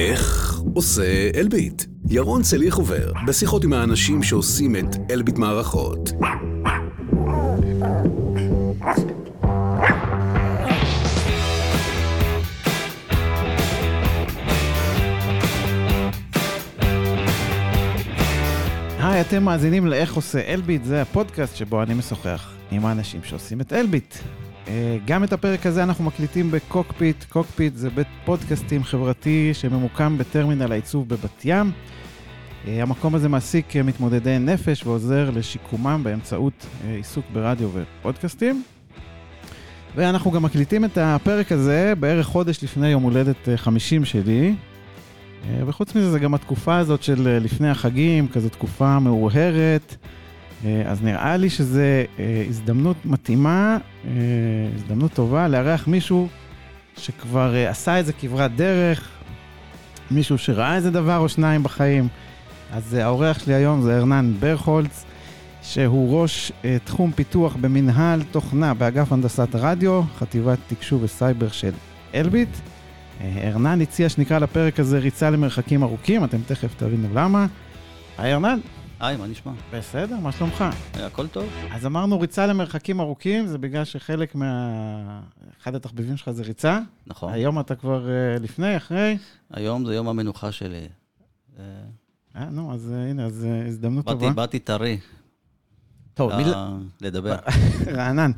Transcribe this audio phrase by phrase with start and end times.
[0.00, 1.82] איך עושה אלביט?
[2.08, 6.10] ירון צליח עובר בשיחות עם האנשים שעושים את אלביט מערכות.
[18.98, 23.72] היי, אתם מאזינים לאיך עושה אלביט, זה הפודקאסט שבו אני משוחח עם האנשים שעושים את
[23.72, 24.14] אלביט.
[24.70, 27.24] אה, גם את הפרק הזה אנחנו מקליטים בקוקפיט.
[27.24, 31.70] קוקפיט זה בית פודקאסטים חברתי שממוקם בטרמינל העיצוב בבת ים.
[32.66, 38.62] אה, המקום הזה מעסיק מתמודדי נפש ועוזר לשיקומם באמצעות אה, עיסוק ברדיו ופודקאסטים.
[39.96, 44.54] ואנחנו גם מקליטים את הפרק הזה בערך חודש לפני יום הולדת 50 שלי.
[45.66, 49.96] וחוץ מזה, זה גם התקופה הזאת של לפני החגים, כזו תקופה מאוהרת.
[50.86, 51.80] אז נראה לי שזו
[52.48, 53.78] הזדמנות מתאימה,
[54.74, 56.28] הזדמנות טובה לארח מישהו
[56.96, 59.08] שכבר עשה איזה כברת דרך,
[60.10, 62.08] מישהו שראה איזה דבר או שניים בחיים.
[62.72, 65.04] אז האורח שלי היום זה ארנן ברכולץ,
[65.62, 66.52] שהוא ראש
[66.84, 71.72] תחום פיתוח במנהל תוכנה באגף הנדסת רדיו, חטיבת תקשוב וסייבר של
[72.14, 72.48] אלביט.
[73.44, 77.46] ארנן הציע שנקרא לפרק הזה ריצה למרחקים ארוכים, אתם תכף תבינו למה.
[78.18, 78.58] היי ארנן.
[79.00, 79.52] היי, מה נשמע?
[79.72, 80.64] בסדר, מה שלומך?
[80.94, 81.48] הכל טוב.
[81.70, 85.20] אז אמרנו ריצה למרחקים ארוכים, זה בגלל שחלק מה...
[85.62, 86.80] אחד התחביבים שלך זה ריצה.
[87.06, 87.32] נכון.
[87.32, 89.18] היום אתה כבר uh, לפני, אחרי?
[89.50, 90.88] היום זה יום המנוחה שלי.
[92.36, 94.30] אה, נו, אז הנה, אז הזדמנות טובה.
[94.30, 94.98] באתי טרי.
[96.14, 96.76] טוב, מילה...
[97.00, 97.36] לדבר.
[97.96, 98.30] רענן.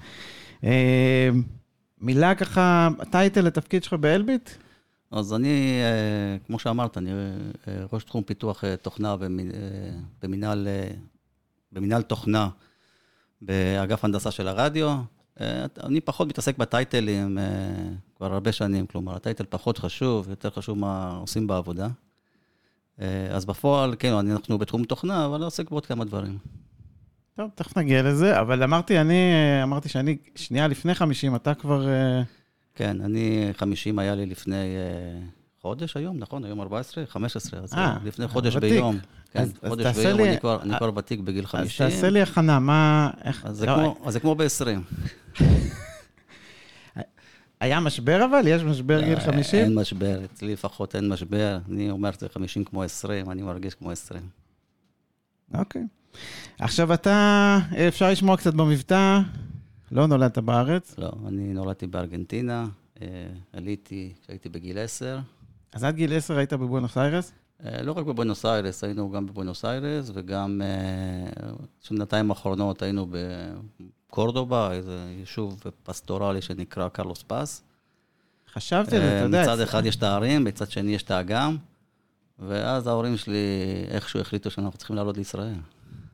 [2.00, 4.50] מילה ככה, טייטל לתפקיד שלך באלביט?
[5.12, 9.50] אז אני, אה, כמו שאמרת, אני אה, ראש תחום פיתוח אה, תוכנה במ-
[10.22, 10.90] במנהל, אה,
[11.72, 12.48] במנהל תוכנה
[13.42, 14.96] באגף הנדסה של הרדיו.
[15.84, 17.38] אני פחות מתעסק בטייטלים
[18.16, 21.88] כבר הרבה שנים, כלומר, הטייטל פחות חשוב, יותר חשוב מה עושים בעבודה.
[23.30, 26.38] אז בפועל, כן, אנחנו בתחום תוכנה, אבל אני עוסק בעוד כמה דברים.
[27.36, 31.86] טוב, תכף נגיע לזה, אבל אמרתי, אני אמרתי שאני שנייה לפני 50, אתה כבר...
[32.74, 35.20] כן, אני 50 היה לי לפני אה,
[35.62, 36.44] חודש היום, נכון?
[36.44, 37.04] היום 14?
[37.06, 38.70] 15, אז אה, אה, לפני חודש ותיק.
[38.72, 38.98] ביום.
[39.32, 41.50] כן, אז- אז חודש תעשה ביום, לי- אני כבר, אני אה, כבר ותיק בגיל אז
[41.50, 41.88] 50.
[41.88, 43.10] תעשה לי הכנה, מה...
[43.24, 43.46] איך...
[43.46, 45.40] אז זה לא, כמו- אז זה כמו ב-20.
[47.60, 48.42] היה משבר אבל?
[48.46, 49.60] יש משבר גיל 50?
[49.60, 51.58] אין משבר, אצלי לפחות אין משבר.
[51.70, 54.22] אני אומר, זה 50 כמו 20, אני מרגיש כמו 20.
[55.54, 55.82] אוקיי.
[56.58, 57.58] עכשיו אתה,
[57.88, 59.20] אפשר לשמוע קצת במבטא,
[59.92, 62.66] לא נולדת בארץ, לא, אני נולדתי בארגנטינה,
[63.02, 63.06] אה,
[63.52, 65.18] עליתי כשהייתי בגיל 10.
[65.72, 67.32] אז עד גיל 10 היית בבואנוס איירס?
[67.64, 74.72] אה, לא רק בבואנוס איירס, היינו גם בבואנוס איירס, וגם אה, שנתיים האחרונות היינו בקורדובה,
[74.72, 77.62] איזה יישוב פסטורלי שנקרא קרלוס פס.
[78.52, 79.42] חשבתי על זה, אתה יודע.
[79.42, 81.56] מצד אחד יש את הערים, מצד שני יש את האגם,
[82.38, 83.46] ואז ההורים שלי
[83.88, 85.54] איכשהו החליטו שאנחנו צריכים לעלות לישראל.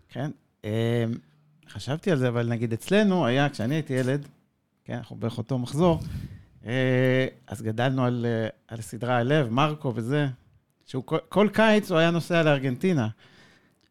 [0.09, 0.31] כן.
[1.71, 4.27] חשבתי על זה, אבל נגיד אצלנו היה, כשאני הייתי ילד,
[4.85, 6.01] כן, אנחנו בערך אותו מחזור,
[6.67, 10.29] אה, אז גדלנו על, אה, על סדרה הלב, מרקו וזה,
[10.87, 13.09] שהוא כל, כל קיץ הוא היה נוסע לארגנטינה.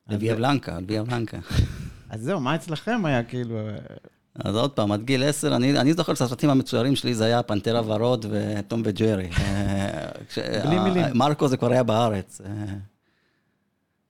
[0.09, 1.37] לוויה בלנקה, לוויה בלנקה.
[2.09, 3.59] אז זהו, מה אצלכם היה כאילו...
[4.35, 7.81] אז עוד פעם, עד גיל 10, אני, אני זוכר שהסרטים המצוירים שלי זה היה פנתרה
[7.85, 9.29] ורוד וטום וג'רי.
[9.37, 10.09] אה,
[10.65, 11.05] בלי מילים.
[11.13, 12.41] מרקו זה כבר היה בארץ.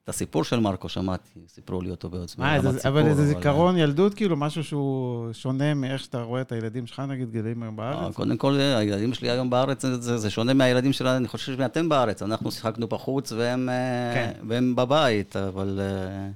[0.07, 2.09] אה, את הסיפור של מרקו שמעתי, סיפרו לי אותו.
[2.38, 6.22] מה, רמת איזה, סיפור, אבל איזה אה, זיכרון ילדות, כאילו, משהו שהוא שונה מאיך שאתה
[6.22, 8.16] רואה את הילדים שלך, נגיד, גדלים היום אה, בארץ?
[8.16, 12.22] קודם כל, הילדים שלי היום בארץ, זה, זה, שונה מהילדים שלנו, אני חושב שאתם בארץ.
[12.22, 14.47] אנחנו שיחקנו בחוץ והם, אה, כן.
[14.47, 16.29] והם בבית, אבל אה,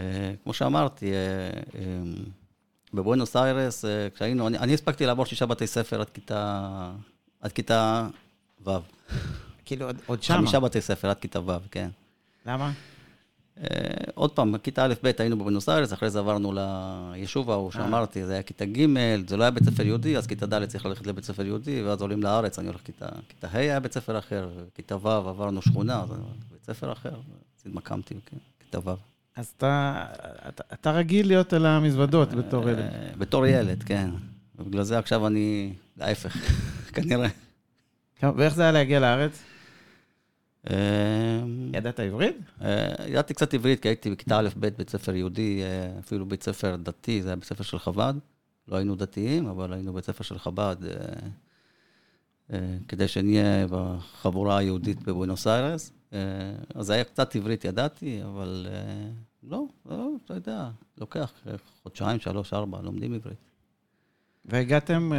[0.00, 1.16] אה, כמו שאמרתי, אה,
[1.74, 1.82] אה,
[2.94, 6.92] בבואנוס איירס, אה, כשהיינו, אני, אני הספקתי לעבור שישה בתי ספר עד כיתה,
[7.40, 8.08] עד כיתה
[8.66, 8.70] ו'.
[9.64, 10.36] כאילו, עוד, עוד שמה.
[10.36, 11.88] חמישה בתי ספר עד כיתה ו', כן.
[12.50, 12.72] למה?
[13.60, 13.66] אה,
[14.14, 17.54] עוד פעם, כיתה א'-ב' היינו בבונוס איירס, אחרי זה עברנו ליישוב אה.
[17.54, 18.86] ההוא שאמרתי, זה היה כיתה ג',
[19.28, 22.02] זה לא היה בית ספר יהודי, אז כיתה ד' צריך ללכת לבית ספר יהודי, ואז
[22.02, 26.02] עולים לארץ, אני הולך כיתה, כיתה ה' היה בית ספר אחר, וכיתה ו' עברנו שכונה,
[26.02, 26.08] אז
[26.52, 27.14] בית ספר אחר,
[27.66, 28.94] התמקמתי, כן, כיתה ו'.
[29.36, 30.04] אז אתה,
[30.48, 32.78] אתה, אתה רגיל להיות על המזוודות בתור ילד.
[32.78, 34.10] אה, בתור ילד, כן.
[34.58, 36.36] ובגלל זה עכשיו אני, להפך,
[36.94, 37.28] כנראה.
[38.22, 39.42] ואיך זה היה להגיע לארץ?
[40.70, 41.40] אה,
[41.72, 42.36] ידעת עברית?
[42.62, 46.76] אה, ידעתי קצת עברית, כי הייתי בכיתה א'-ב' בית ספר יהודי, אה, אפילו בית ספר
[46.76, 48.14] דתי, זה היה בית ספר של חב"ד.
[48.68, 50.76] לא היינו דתיים, אבל היינו בית ספר של חב"ד,
[52.52, 52.58] אה,
[52.88, 55.92] כדי שנהיה בחבורה היהודית בבואנוס איירס.
[56.74, 58.66] אז היה קצת עברית ידעתי, אבל
[59.42, 61.32] לא, לא, אתה יודע, לוקח
[61.82, 63.38] חודשיים, שלוש, ארבע, לומדים עברית.
[64.44, 65.12] והגעתם,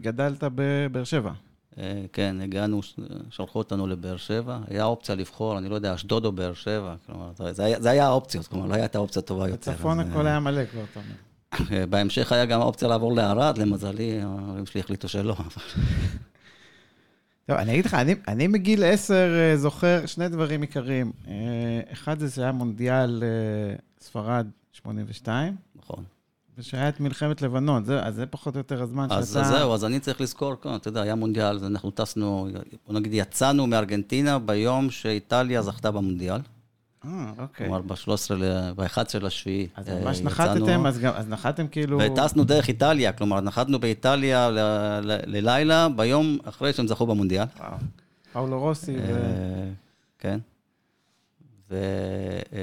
[0.00, 1.32] גדלת בבאר שבע.
[1.78, 2.94] אה, כן, הגענו, ש-
[3.30, 7.30] שלחו אותנו לבאר שבע, היה אופציה לבחור, אני לא יודע, אשדוד או באר שבע, כלומר,
[7.52, 9.72] זה- היה- זה היה האופציות, כלומר, לא הייתה אופציה טובה יותר.
[9.72, 11.76] בצפון הכל היה מלא כבר, אתה אומר.
[11.80, 15.36] אה, בהמשך היה גם האופציה לעבור לערד, למזלי, ההורים שלי החליטו שלא.
[17.46, 21.12] טוב, אני אגיד לך, אני, אני מגיל עשר אה, זוכר שני דברים עיקריים.
[21.28, 21.32] אה,
[21.92, 23.28] אחד זה שהיה מונדיאל אה,
[24.00, 26.04] ספרד 82, נכון.
[26.58, 29.44] ושהיה את מלחמת לבנון, זה, אז זה פחות או יותר הזמן אז שאתה...
[29.44, 32.48] זהו, אז אני צריך לזכור, כן, אתה יודע, היה מונדיאל, אז אנחנו טסנו,
[32.86, 36.40] בוא נגיד, יצאנו מארגנטינה ביום שאיטליה זכתה במונדיאל.
[37.04, 37.66] אה, אוקיי.
[37.66, 38.34] כלומר, ב-13,
[38.76, 39.66] ב-11 לשביעי.
[39.76, 41.98] אז אה, ממש נחתתם, אז, גם, אז נחתתם כאילו...
[42.02, 44.58] וטסנו דרך איטליה, כלומר, נחתנו באיטליה ל-
[45.02, 47.44] ל- ללילה, ביום אחרי שהם זכו במונדיאל.
[47.58, 47.76] וואו.
[48.32, 49.00] פאולו רוסי, ו...
[49.00, 49.68] אה,
[50.18, 50.38] כן.
[51.70, 51.76] ו-
[52.52, 52.60] אה,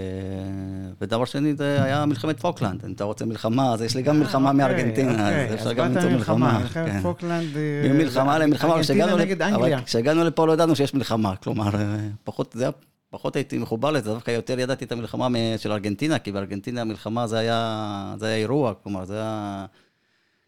[1.01, 2.85] ודבר שני, זה היה מלחמת פוקלנד.
[2.85, 5.75] אם אתה רוצה מלחמה, אז יש לי גם מלחמה אה, מארגנטינה, אוקיי, אז אפשר אז
[5.75, 6.59] גם למצוא מלחמה.
[6.59, 7.01] מלחמת כן.
[7.01, 7.57] פוקלנד...
[7.57, 12.71] אה, ממלחמה למלחמה, אבל כשהגענו לפה לא ידענו שיש מלחמה, כלומר, אה, פחות, זה היה,
[13.09, 15.27] פחות הייתי מחובר לזה, דווקא יותר ידעתי את המלחמה
[15.57, 19.65] של ארגנטינה, כי בארגנטינה המלחמה זה היה, זה היה אירוע, כלומר, זה היה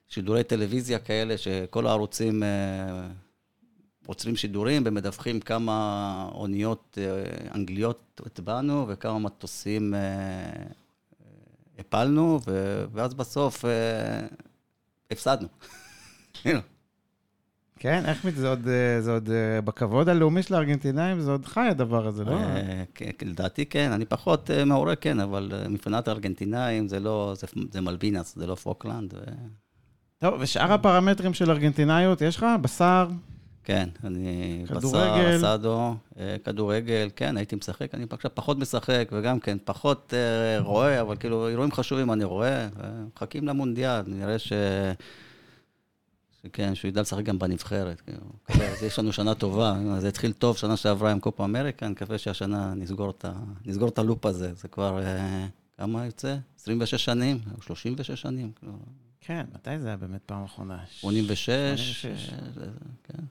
[0.07, 2.47] שידורי טלוויזיה כאלה, שכל הערוצים אה,
[4.05, 7.23] עוצרים שידורים ומדווחים כמה אוניות אה,
[7.55, 10.65] אנגליות הטבענו וכמה מטוסים אה, אה,
[11.79, 12.39] הפלנו,
[12.93, 13.65] ואז בסוף
[15.11, 15.47] הפסדנו.
[17.79, 18.67] כן, איך זה עוד,
[18.99, 19.29] זה עוד
[19.65, 22.37] בכבוד הלאומי של הארגנטינאים, זה עוד חי הדבר הזה, לא?
[22.93, 27.81] כן, כן, לדעתי כן, אני פחות מעורה, כן, אבל מבחינת הארגנטינאים זה לא, זה, זה
[27.81, 29.13] מלבינס, זה לא פוקלנד.
[29.13, 29.19] ו...
[30.17, 32.45] טוב, ושאר הפרמטרים של ארגנטינאיות, יש לך?
[32.61, 33.07] בשר?
[33.65, 35.37] כן, אני כדורגל.
[35.37, 40.59] בשר, אסדו, אה, כדורגל, כן, הייתי משחק, אני עכשיו פחות משחק, וגם כן, פחות אה,
[40.61, 42.69] רואה, אבל כאילו, אירועים חשובים אני רואה, אה,
[43.15, 44.53] מחכים למונדיאל, נראה ש...
[46.43, 48.01] שכן, שהוא ידע לשחק גם בנבחרת.
[48.01, 48.21] כאילו.
[48.87, 52.73] יש לנו שנה טובה, זה התחיל טוב שנה שעברה עם קופה אמריקה, אני מקווה שהשנה
[52.75, 53.31] נסגור את, ה...
[53.65, 55.45] נסגור את הלופ הזה, זה כבר, אה,
[55.77, 56.35] כמה יוצא?
[56.59, 58.73] 26 שנים, או 36 שנים, כאילו,
[59.21, 60.77] כן, מתי זה היה באמת פעם אחרונה?
[60.87, 62.05] 86, 86.
[62.05, 62.65] אה, זה-
[63.03, 63.23] כן,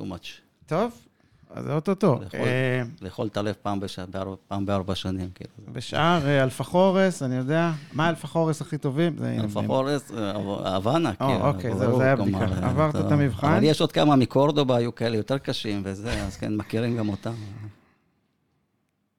[0.00, 0.26] too much.
[0.66, 0.92] טוב,
[1.50, 2.18] אז אוטוטו.
[2.22, 2.40] לאכול.
[2.40, 3.98] אה, לאכול את הלב פעם, בש...
[4.48, 5.50] פעם בארבע שנים, כאילו.
[5.72, 9.16] בשאר אה, אלפחורס, אני יודע, מה אלפחורס הכי טובים?
[9.18, 10.30] זה- אלפחורס, אה,
[10.74, 11.48] הוואנה, כאילו.
[11.48, 12.14] אוקיי, זהו, זה היה.
[12.62, 12.96] אה, עברת.
[12.96, 13.46] את המבחן?
[13.52, 17.34] אבל יש עוד כמה מקורדובה, היו כאלה יותר קשים וזה, אז כן, מכירים גם אותם.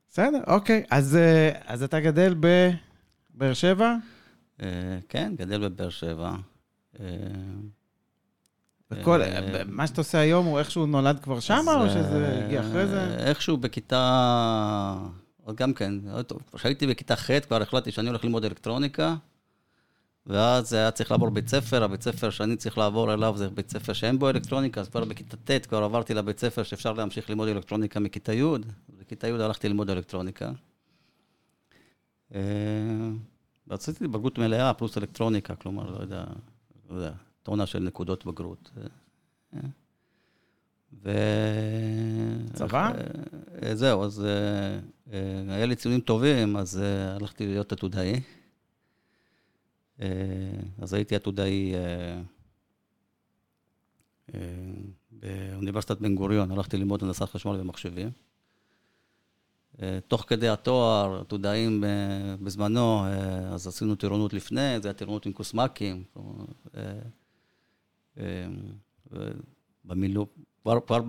[0.09, 0.83] בסדר, אוקיי.
[0.91, 1.17] אז
[1.65, 3.95] אז אתה גדל בבאר שבע?
[5.09, 6.31] כן, גדל בבאר שבע.
[8.91, 12.61] וכל, אה, מה שאתה עושה היום הוא איכשהו נולד כבר שמה, או שזה אה, הגיע
[12.61, 13.15] אחרי זה?
[13.17, 14.97] איכשהו בכיתה...
[15.55, 15.93] גם כן,
[16.55, 19.15] כשהייתי בכיתה ח' כבר החלטתי שאני הולך ללמוד אלקטרוניקה,
[20.25, 23.93] ואז היה צריך לעבור בית ספר, הבית ספר שאני צריך לעבור אליו זה בית ספר
[23.93, 27.99] שאין בו אלקטרוניקה, אז כבר בכיתה ט' כבר עברתי לבית ספר שאפשר להמשיך ללמוד אלקטרוניקה
[27.99, 28.43] מכיתה י',
[28.99, 30.51] בכיתה י' הלכתי ללמוד אלקטרוניקה.
[32.35, 32.41] אה,
[33.67, 36.23] ועשיתי בגרות מלאה פלוס אלקטרוניקה, כלומר, לא יודע,
[36.89, 37.11] לא יודע,
[37.47, 38.71] טונה של נקודות בגרות.
[39.53, 39.59] אה,
[41.03, 41.11] ו...
[42.53, 42.91] צבא?
[43.63, 44.79] אה, זהו, אז אה,
[45.13, 48.21] אה, היה לי ציונים טובים, אז אה, הלכתי להיות עתודאי.
[50.01, 50.07] אה,
[50.81, 52.21] אז הייתי עתודאי אה,
[54.33, 54.39] אה,
[55.11, 58.11] באוניברסיטת בן גוריון, הלכתי ללמוד הנדסת חשמל ומחשבים.
[59.81, 65.25] אה, תוך כדי התואר, עתודאים אה, בזמנו, אה, אז עשינו טירונות לפני, זה היה טירונות
[65.25, 66.03] עם כוסמ"קים.
[68.19, 68.23] אה,
[69.85, 70.25] ובמילוא,
[70.61, 70.99] כבר, כבר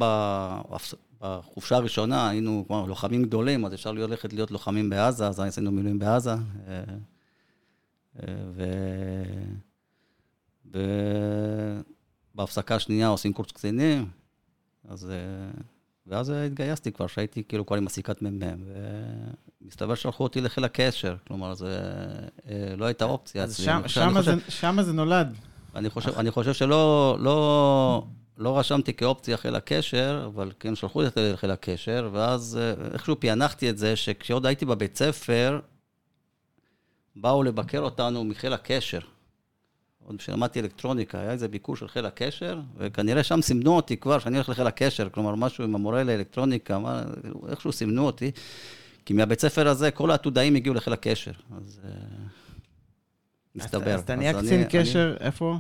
[1.21, 5.99] בחופשה הראשונה היינו כבר לוחמים גדולים, אז אפשר ללכת להיות לוחמים בעזה, אז עשינו מילואים
[5.99, 6.31] בעזה.
[6.33, 6.83] אה,
[8.23, 8.35] אה.
[12.35, 14.07] ובהפסקה השנייה עושים קורס קצינים,
[14.89, 15.11] אז...
[15.11, 15.17] אה,
[16.11, 18.41] ואז התגייסתי כבר, שהייתי כאילו כבר עם הסיכת מ"מ,
[19.63, 21.79] ומסתבר שלחו אותי לחיל הקשר, כלומר, זה
[22.77, 23.57] לא הייתה אופציה אז.
[23.57, 24.01] שם- אני חושב-
[24.45, 25.35] זה- שמה זה נולד.
[25.75, 28.07] אני חושב, אני חושב שלא לא,
[28.39, 33.71] לא רשמתי כאופציה חיל הקשר, אבל כן שלחו אותי לחיל הקשר, ואז אה, איכשהו פענחתי
[33.71, 35.61] את זה, שכשעוד הייתי בבית ספר,
[37.17, 39.01] באו לבקר אותנו מחיל הקשר.
[40.05, 44.37] עוד כשלמדתי אלקטרוניקה, היה איזה ביקור של חיל הקשר, וכנראה שם סימנו אותי כבר שאני
[44.37, 47.03] הולך לחיל הקשר, כלומר, משהו עם המורה לאלקטרוניקה, מה,
[47.49, 48.31] איכשהו סימנו אותי,
[49.05, 51.91] כי מהבית ספר הזה כל העתודאים הגיעו לחיל הקשר, אז אה,
[53.59, 53.95] מסתבר.
[53.95, 55.59] אז אתה נהיה קצין קשר, איפה?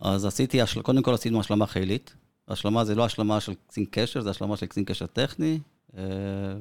[0.00, 2.14] אז עשיתי, קודם כל עשינו השלמה חילית.
[2.48, 5.60] השלמה זה לא השלמה של קצין קשר, זה השלמה של קצין קשר טכני.
[5.96, 6.02] אה,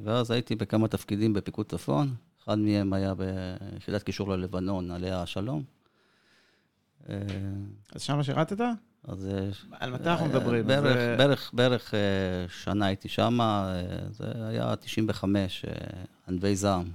[0.03, 2.13] ואז הייתי בכמה תפקידים בפיקוד צפון.
[2.43, 5.63] אחד מהם היה ביחידת קישור ללבנון, עליה השלום.
[7.09, 7.15] אה,
[7.95, 8.61] אז שמה שירתת?
[9.03, 9.25] אז...
[9.27, 9.49] אה,
[9.79, 10.67] על מתי אנחנו מדברים?
[10.67, 11.93] בערך, זה- בערך, בערך
[12.49, 13.39] שנה הייתי שם,
[14.11, 15.71] זה היה 95, אה,
[16.27, 16.91] ענבי זעם.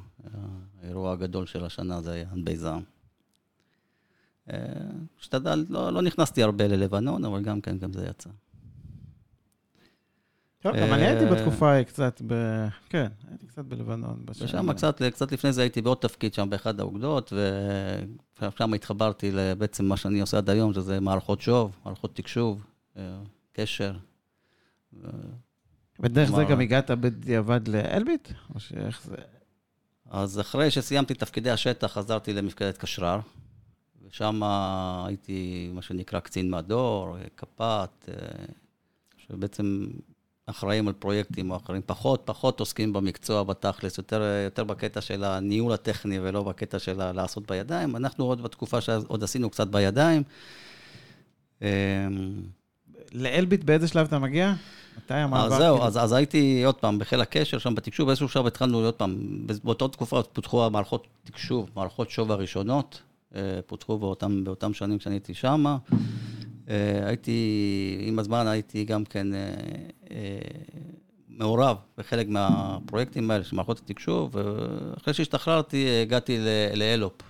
[0.83, 2.83] האירוע הגדול של השנה זה היה ענבי זעם.
[4.53, 4.59] אה,
[5.21, 8.31] השתדל, לא, לא נכנסתי הרבה ללבנון, אבל גם כן, גם זה יצא.
[10.61, 12.35] טוב, גם אני הייתי אה, בתקופה קצת ב...
[12.89, 14.25] כן, הייתי קצת בלבנון.
[14.29, 14.73] ושם.
[14.73, 17.33] קצת, קצת לפני זה הייתי בעוד תפקיד שם באחד האוגדות,
[18.43, 22.65] ושם התחברתי בעצם מה שאני עושה עד היום, שזה מערכות שוב, מערכות תקשוב,
[22.97, 23.19] אה,
[23.53, 23.97] קשר.
[26.01, 28.29] ודרך זה גם הגעת בדיעבד לאלביט?
[28.55, 29.17] או שאיך זה...
[30.11, 33.21] אז אחרי שסיימתי תפקידי השטח, חזרתי למפקדת קשרר,
[34.11, 34.43] ושם
[35.07, 38.15] הייתי, מה שנקרא, קצין מדור, קפ"ט, אה,
[39.17, 39.87] שבעצם
[40.47, 45.73] אחראים על פרויקטים או אחרים, פחות, פחות עוסקים במקצוע בתכלס, יותר, יותר בקטע של הניהול
[45.73, 47.97] הטכני ולא בקטע של לעשות בידיים.
[47.97, 50.23] אנחנו עוד בתקופה שעוד עשינו קצת בידיים.
[51.63, 51.69] אה,
[53.13, 54.55] לאלביט באיזה שלב אתה מגיע?
[54.97, 55.47] מתי המעבר?
[55.47, 55.87] אז זהו, כאילו?
[55.87, 59.89] אז, אז הייתי עוד פעם בחיל הקשר, שם בתקשוב, באיזשהו שלב התחלנו עוד פעם, באותה
[59.89, 63.06] תקופה פותחו המערכות תקשוב, מערכות שוב הראשונות, אה,
[63.67, 65.65] פותחו באותם, באותם שנים כשאני הייתי שם.
[66.69, 67.41] אה, הייתי,
[68.01, 69.39] עם הזמן הייתי גם כן אה,
[70.11, 70.39] אה,
[71.29, 76.39] מעורב בחלק מהפרויקטים האלה של מערכות התקשוב, ואחרי שהשתחררתי אה, הגעתי
[76.75, 77.23] לאלופ,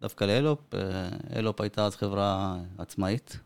[0.00, 0.80] דווקא לאלופ, אה,
[1.36, 3.38] אלופ הייתה אז חברה עצמאית.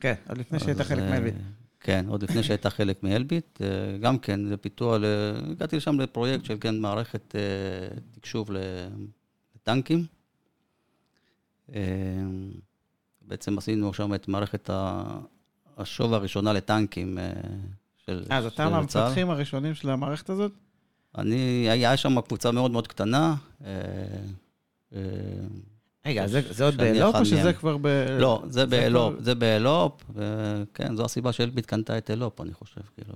[0.00, 1.34] כן, עוד לפני שהיית אז, חלק אה, מאלביט.
[1.80, 3.62] כן, עוד לפני שהייתה חלק מאלביט.
[3.62, 3.66] אה,
[4.00, 5.04] גם כן, לפיתוח, ל-
[5.50, 7.40] הגעתי לשם לפרויקט של כן, מערכת אה,
[8.12, 8.50] תקשוב
[9.56, 10.04] לטנקים.
[11.74, 11.80] אה,
[13.22, 14.70] בעצם עשינו שם את מערכת
[15.76, 17.32] השוב הראשונה לטנקים אה,
[17.96, 20.52] של אה, אז אתה מהמפתחים הראשונים של המערכת הזאת?
[21.18, 23.34] אני, היה שם קבוצה מאוד מאוד קטנה.
[23.64, 23.70] אה,
[26.06, 27.52] רגע, זה זה עוד באלופ או שזה מהם.
[27.52, 27.86] כבר ב...
[28.18, 33.14] לא, זה באלופ, זה באלופ, וכן, זו הסיבה שאלביט קנתה את אלופ, אני חושב, כאילו.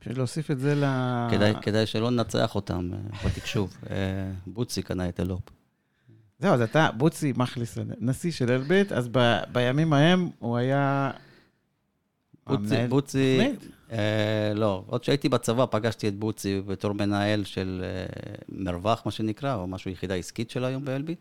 [0.00, 0.84] בשביל להוסיף את זה ל...
[1.30, 2.90] כדאי, כדאי שלא ננצח אותם
[3.26, 3.76] בתקשוב.
[4.46, 5.42] בוצי קנה את אלופ.
[6.38, 11.10] זהו, אז אתה, בוצי מכליס, נשיא של אלביט, אז ב- בימים ההם הוא היה...
[12.46, 13.38] בוצי, המנהל בוצי?
[13.92, 19.54] אה, לא, עוד שהייתי בצבא פגשתי את בוצי בתור מנהל של אה, מרווח, מה שנקרא,
[19.54, 21.18] או משהו יחידה עסקית של היום באלביט.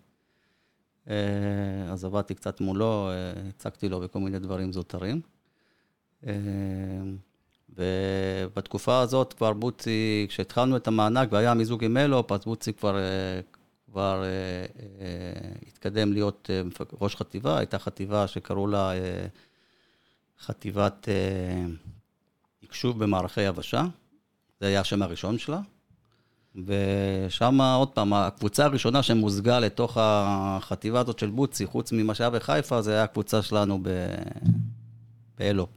[1.10, 1.16] אה,
[1.92, 5.22] אז עבדתי קצת מולו, אה, הצגתי לו בכל מיני דברים זוטרים.
[6.28, 6.34] אה,
[7.78, 13.02] ובתקופה הזאת כבר בוצי, כשהתחלנו את המענק והיה מיזוג עם אלופ, אז בוצי כבר, אה,
[13.94, 14.30] כבר אה,
[15.02, 16.62] אה, התקדם להיות אה,
[17.02, 18.92] ראש חטיבה, הייתה חטיבה שקראו לה
[20.40, 21.08] חטיבת
[22.60, 23.84] תקשוב במערכי יבשה,
[24.60, 25.60] זה היה השם הראשון שלה.
[26.56, 32.82] ושם, עוד פעם, הקבוצה הראשונה שמוזגה לתוך החטיבה הזאת של בוצי, חוץ ממה שהיה בחיפה,
[32.82, 33.90] זה היה הקבוצה שלנו ב...
[35.38, 35.70] באל-אופ.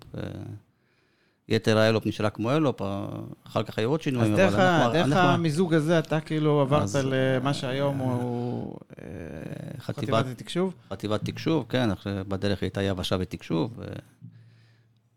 [1.50, 3.06] אה, יתר האל-אופ נשארה כמו אל-אופ, אה,
[3.46, 4.56] אחר כך היו עוד אז שינויים, אנחנו...
[4.92, 8.76] דרך אנחנו- המיזוג הזה אתה כאילו עברת אז, למה שהיום הוא...
[8.98, 9.04] אה,
[9.78, 10.74] חטיבת- התקשוב?
[10.90, 11.88] חטיבת תקשוב, כן,
[12.28, 13.84] בדרך הייתה יבשה ותקשוב, ו...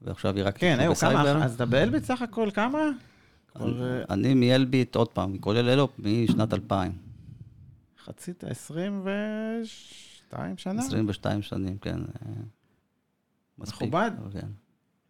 [0.02, 1.44] ועכשיו היא רק כן, תקשוב היו כמה, בסייבר.
[1.44, 2.80] אז אתה באלביט סך הכל כמה?
[3.62, 3.66] אה,
[4.10, 6.92] אני מאלביט, עוד פעם, כולל אל-אופ, משנת 2000.
[8.06, 10.82] חצית 22 שנה?
[10.82, 11.98] 22 שנים, כן.
[11.98, 12.02] אה,
[13.58, 13.82] מספיק.
[13.82, 14.12] מכובד.
[14.34, 14.48] כן.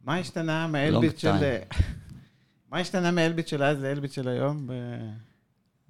[0.02, 1.32] מה השתנה מאלביט Long של...
[2.72, 4.68] מה השתנה מאלביט של אז לאלביט של היום?
[4.68, 5.10] ב-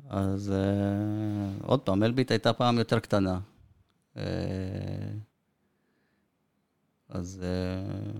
[0.09, 3.39] אז אה, עוד פעם, אלביט הייתה פעם יותר קטנה.
[4.17, 4.23] אה,
[7.09, 8.19] אז אה,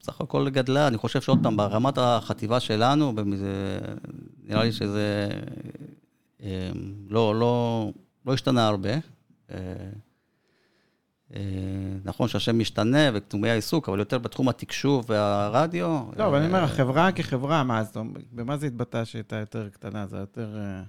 [0.00, 3.78] בסך הכל גדלה, אני חושב שעוד פעם, ברמת החטיבה שלנו, במ- זה-
[4.42, 5.28] נראה לי שזה
[6.42, 6.70] אה,
[7.08, 7.90] לא, לא,
[8.26, 8.90] לא השתנה הרבה.
[9.50, 9.58] אה,
[12.04, 16.02] נכון שהשם משתנה ותחומי העיסוק, אבל יותר בתחום התקשוב והרדיו.
[16.16, 19.68] לא, אבל אני אומר, אה, החברה כחברה, מה, זאת אומרת, במה זה התבטא שהייתה יותר
[19.68, 20.06] קטנה?
[20.06, 20.82] זה יותר אה,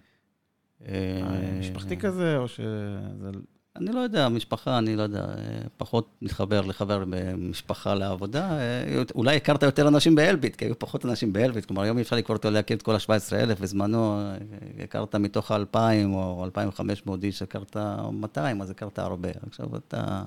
[0.87, 3.29] אה, משפחתי כזה, או שזה...
[3.75, 8.51] אני לא יודע, משפחה, אני לא יודע, אה, פחות מתחבר לחבר במשפחה לעבודה.
[8.59, 11.65] אה, אולי הכרת יותר אנשים באלביט, כי היו פחות אנשים באלביט.
[11.65, 14.35] כלומר, היום אי אפשר לקרוא אותו להכיר את כל ה-17,000, בזמנו אה,
[14.83, 17.77] הכרת מתוך ה-2,000 או 2,500 איש, הכרת
[18.11, 19.29] 200, אז הכרת הרבה.
[19.47, 20.23] עכשיו אתה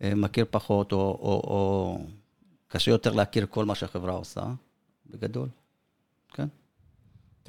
[0.00, 1.98] מכיר פחות, או, או, או
[2.68, 4.42] קשה יותר להכיר כל מה שהחברה עושה,
[5.10, 5.48] בגדול.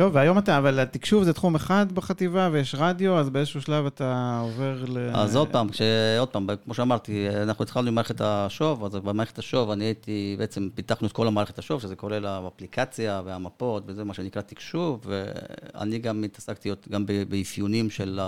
[0.01, 4.39] טוב, והיום אתה, אבל התקשוב זה תחום אחד בחטיבה, ויש רדיו, אז באיזשהו שלב אתה
[4.43, 4.97] עובר ל...
[5.13, 5.81] אז עוד פעם, כש...
[6.19, 10.69] עוד פעם, כמו שאמרתי, אנחנו התחלנו עם מערכת השוב, אז במערכת השוב אני הייתי, בעצם
[10.75, 16.23] פיתחנו את כל המערכת השוב, שזה כולל האפליקציה והמפות, וזה מה שנקרא תקשוב, ואני גם
[16.23, 18.19] התעסקתי גם באפיונים של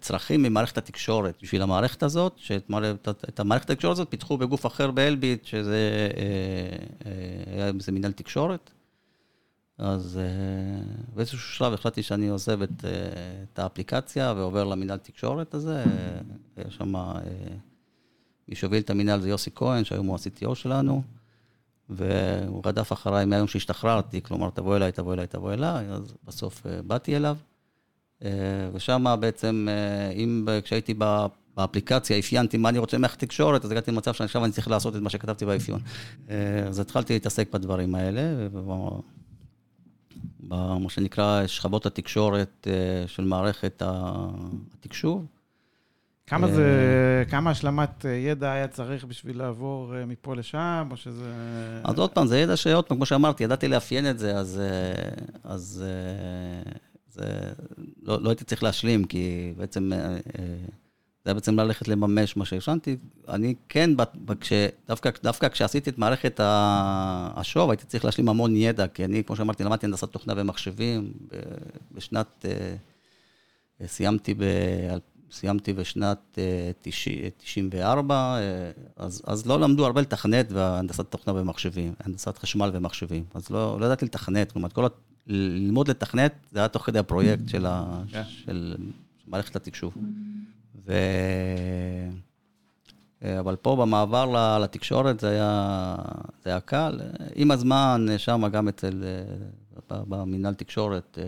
[0.00, 6.08] צרכים ממערכת התקשורת בשביל המערכת הזאת, שאת המערכת התקשורת הזאת פיתחו בגוף אחר באלביט, שזה
[7.54, 8.70] היה איזה מנהל תקשורת.
[9.80, 10.20] אז
[11.14, 12.84] באיזשהו שלב החלטתי שאני עוזב את,
[13.52, 15.84] את האפליקציה ועובר למנהל תקשורת הזה.
[16.56, 16.94] היה שם,
[18.48, 21.02] מי שהוביל את המנהל זה יוסי כהן, שהיום הוא ה-CTO שלנו.
[21.90, 26.82] והוא רדף אחריי מהיום שהשתחררתי, כלומר, תבוא אליי, תבוא אליי, תבוא אליי, אז בסוף uh,
[26.86, 27.36] באתי אליו.
[28.20, 28.24] Uh,
[28.72, 30.94] ושם בעצם, uh, אם כשהייתי
[31.56, 35.00] באפליקציה, אפיינתי מה אני רוצה ממערכת תקשורת, אז הגעתי למצב שעכשיו אני צריך לעשות את
[35.00, 35.80] מה שכתבתי באפיון.
[36.26, 36.30] Uh,
[36.68, 38.48] אז התחלתי להתעסק בדברים האלה,
[40.50, 43.82] במה שנקרא שכבות התקשורת uh, של מערכת
[44.74, 45.26] התקשוב.
[46.26, 51.32] כמה זה, כמה השלמת ידע היה צריך בשביל לעבור מפה לשם, או שזה...
[51.84, 54.62] אז עוד פעם, זה ידע שעוד פעם, כמו שאמרתי, ידעתי לאפיין את זה, אז,
[55.44, 55.84] אז
[57.08, 57.52] זה,
[58.02, 59.90] לא, לא הייתי צריך להשלים, כי בעצם,
[61.24, 62.96] זה היה בעצם ללכת לממש מה שהשנתי.
[63.28, 63.90] אני כן,
[64.40, 64.52] כש,
[64.88, 69.64] דווקא, דווקא כשעשיתי את מערכת השוב, הייתי צריך להשלים המון ידע, כי אני, כמו שאמרתי,
[69.64, 71.12] למדתי הנדסת תוכנה ומחשבים,
[71.92, 72.46] בשנת,
[73.86, 74.44] סיימתי ב...
[75.32, 76.38] סיימתי בשנת
[77.38, 83.24] 94, אה, אה, אז, אז לא למדו הרבה לתכנת והנדסת תוכנה ומחשבים, הנדסת חשמל ומחשבים.
[83.34, 84.86] אז לא, לא ידעתי לתכנת, כלומר, כל.
[85.26, 88.02] ללמוד לתכנת, זה היה תוך כדי הפרויקט של, ה...
[88.08, 88.12] yeah.
[88.12, 88.22] כן.
[88.44, 88.76] של
[89.26, 89.94] מערכת התקשוב.
[90.86, 90.92] ו...
[93.24, 95.96] אה, אבל פה במעבר לתקשורת זה היה,
[96.44, 97.00] זה היה קל.
[97.34, 99.04] עם הזמן, שם גם אצל,
[99.90, 101.18] במינהל תקשורת,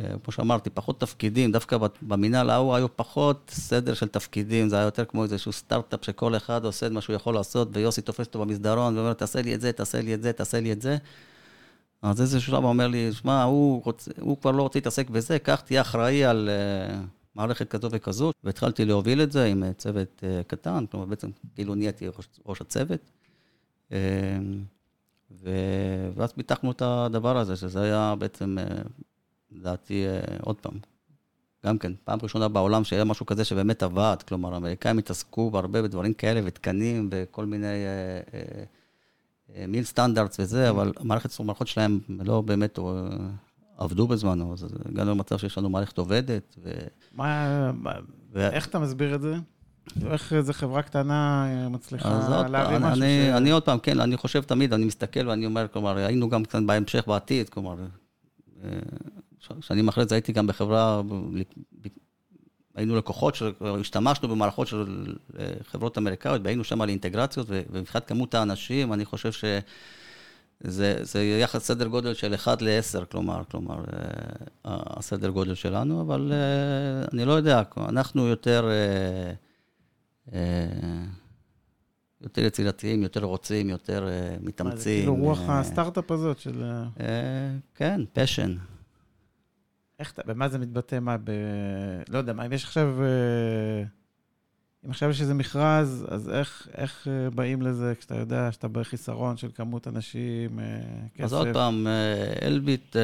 [0.00, 4.84] אה, כמו שאמרתי, פחות תפקידים, דווקא במינהל ההוא היו פחות סדר של תפקידים, זה היה
[4.84, 8.40] יותר כמו איזשהו סטארט-אפ שכל אחד עושה את מה שהוא יכול לעשות, ויוסי תופס אותו
[8.40, 10.96] במסדרון ואומר, תעשה לי את זה, תעשה לי את זה, תעשה לי את זה.
[12.02, 13.92] אז איזה שלב אומר לי, שמע, הוא.
[14.20, 16.96] הוא כבר לא רוצה להתעסק בזה, קח, תהיה אחראי על uh,
[17.34, 18.32] מערכת כזו וכזו.
[18.44, 22.60] והתחלתי להוביל את זה עם uh, צוות uh, קטן, כלומר, בעצם כאילו נהייתי ראש, ראש
[22.60, 23.00] הצוות.
[23.88, 23.92] Uh,
[25.30, 25.50] ו...
[26.14, 28.88] ואז פיתחנו את הדבר הזה, שזה היה בעצם uh,
[29.50, 30.78] לדעתי, אה, עוד פעם,
[31.66, 36.14] גם כן, פעם ראשונה בעולם שהיה משהו כזה שבאמת עבד, כלומר, האמריקאים התעסקו בהרבה בדברים
[36.14, 38.64] כאלה, ותקנים, וכל מיני אה, אה,
[39.68, 42.78] מיל סטנדרטס וזה, אבל המערכת, המערכות שלהם לא באמת
[43.76, 46.56] עבדו בזמנו, אז הגענו למצב שיש לנו מערכת עובדת.
[46.62, 46.70] ו...
[47.12, 47.70] מה,
[48.32, 48.50] ו...
[48.50, 49.34] איך אתה מסביר את זה?
[50.06, 53.36] איך איזה חברה קטנה מצליחה להביא משהו אני, ש...
[53.36, 56.58] אני עוד פעם, כן, אני חושב תמיד, אני מסתכל ואני אומר, כלומר, היינו גם קצת
[56.66, 57.76] בהמשך בעתיד, כלומר,
[59.60, 61.02] שנים אחרי זה הייתי גם בחברה,
[62.78, 63.36] היינו לקוחות,
[63.80, 69.32] השתמשנו במערכות של אה, חברות אמריקאיות, והיינו שם על אינטגרציות, ומבחינת כמות האנשים, אני חושב
[69.32, 74.10] שזה זה יחס סדר גודל של 1 ל-10, כלומר, כלומר, אה,
[74.64, 78.70] הסדר גודל שלנו, אבל אה, אני לא יודע, אנחנו יותר...
[82.22, 84.08] יותר יצירתיים, יותר רוצים, יותר
[84.40, 84.78] מתאמצים.
[84.78, 86.64] זה כאילו רוח הסטארט-אפ הזאת של...
[87.74, 88.56] כן, פשן.
[89.98, 90.98] איך אתה, במה זה מתבטא?
[91.00, 91.30] מה, ב...
[92.08, 93.02] לא יודע, מה, אם יש עכשיו...
[93.02, 93.84] אה,
[94.86, 99.36] אם עכשיו יש איזה מכרז, אז איך, איך אה, באים לזה כשאתה יודע שאתה בחיסרון
[99.36, 100.58] של כמות אנשים,
[101.14, 101.24] כסף?
[101.24, 101.86] אז עוד פעם,
[102.42, 102.96] אלביט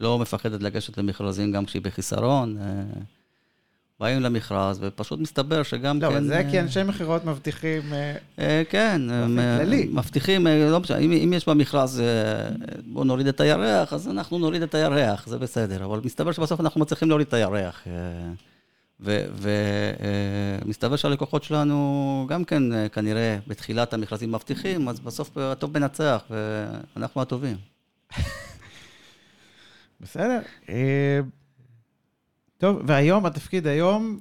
[0.00, 2.58] לא מפחדת לגשת למכרזים גם כשהיא בחיסרון.
[4.02, 6.14] באים למכרז, ופשוט מסתבר שגם לא, כן...
[6.14, 7.82] לא, זה כי אנשי מכירות מבטיחים...
[8.38, 9.02] אה, כן,
[9.92, 12.02] מבטיחים, לא משנה, אם, אם יש במכרז,
[12.86, 16.80] בואו נוריד את הירח, אז אנחנו נוריד את הירח, זה בסדר, אבל מסתבר שבסוף אנחנו
[16.80, 17.84] מצליחים להוריד את הירח.
[20.64, 22.62] ומסתבר שהלקוחות שלנו גם כן
[22.92, 26.22] כנראה בתחילת המכרזים מבטיחים, אז בסוף הטוב מנצח,
[26.96, 27.56] ואנחנו הטובים.
[30.00, 30.40] בסדר.
[32.62, 34.20] טוב, והיום, התפקיד היום?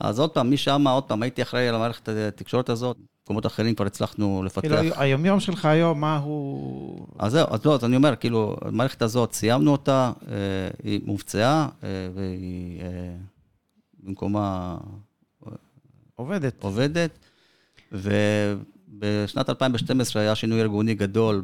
[0.00, 3.86] אז עוד פעם, משם, עוד פעם, הייתי אחראי על המערכת התקשורת הזאת, במקומות אחרים כבר
[3.86, 4.60] הצלחנו לפתח.
[4.60, 7.06] כאילו, היומיום שלך היום, מה הוא...
[7.18, 10.34] אז זהו, אז לא, אז אני אומר, כאילו, המערכת הזאת, סיימנו אותה, אה,
[10.82, 12.86] היא מובצעה, אה, והיא אה,
[14.02, 14.76] במקומה...
[16.14, 16.62] עובדת.
[16.62, 17.18] עובדת,
[17.92, 21.42] ובשנת 2012 היה שינוי ארגוני גדול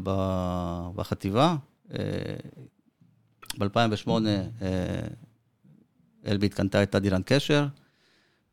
[0.95, 1.57] בחטיבה.
[3.59, 4.11] ב-2008
[6.29, 7.67] אלביט קנתה את תדירן קשר,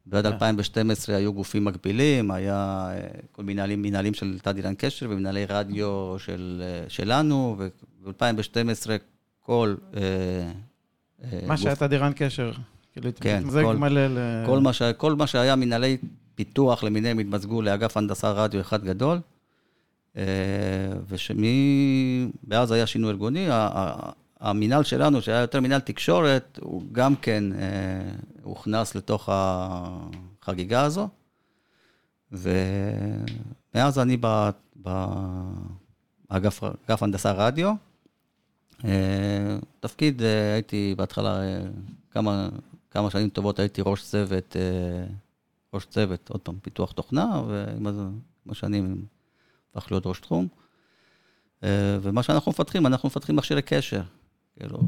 [0.08, 6.16] ועד 2012 היו גופים מקבילים, היה אה, כל מנהלים, מנהלים של תדירן קשר ומנהלי רדיו
[6.20, 7.58] של, אה, שלנו,
[8.04, 8.90] וב-2012
[9.40, 9.76] כל...
[9.98, 12.52] אה, מה שהיה תדירן קשר.
[12.94, 14.18] כאילו, כן, כל, מלא ל...
[14.46, 14.82] כל, מה ש...
[14.82, 15.98] כל מה שהיה מנהלי
[16.36, 19.20] פיתוח למיניהם התמזגו לאגף הנדסה רדיו אחד גדול,
[21.08, 22.28] ושמי...
[22.48, 23.48] ואז היה שינוי ארגוני,
[24.40, 27.60] המינהל שלנו, שהיה יותר מינהל תקשורת, הוא גם כן אה,
[28.44, 31.10] הוכנס לתוך החגיגה הזו.
[32.32, 34.18] ומאז אני
[36.28, 37.74] באגף הנדסה רדיו.
[38.86, 41.62] אה, תפקיד, אה, הייתי בהתחלה אה,
[42.12, 42.50] כמה,
[42.92, 44.56] כמה שנים טובות, הייתי ראש צוות,
[45.74, 47.88] ראש צוות, עוד פעם, פיתוח תוכנה, ועם
[48.50, 49.06] השנים
[49.76, 50.48] הפך להיות ראש תחום.
[52.02, 54.02] ומה שאנחנו מפתחים, אנחנו מפתחים מכשירי קשר.
[54.60, 54.80] כאילו,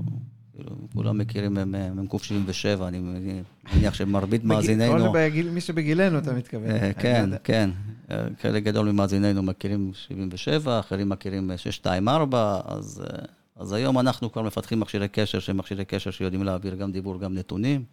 [0.53, 5.13] כאילו, כולם מכירים מ"ק 77, אני מניח שמרבית מאזיננו...
[5.51, 6.69] מי שבגילנו, אתה מתכוון.
[6.99, 7.69] כן, כן.
[8.41, 13.03] חלק גדול ממאזיננו מכירים 77, אחרים מכירים 624, אז...
[13.59, 17.33] אז היום אנחנו כבר מפתחים מכשירי קשר, שהם מכשירי קשר שיודעים להעביר גם דיבור, גם
[17.33, 17.83] נתונים.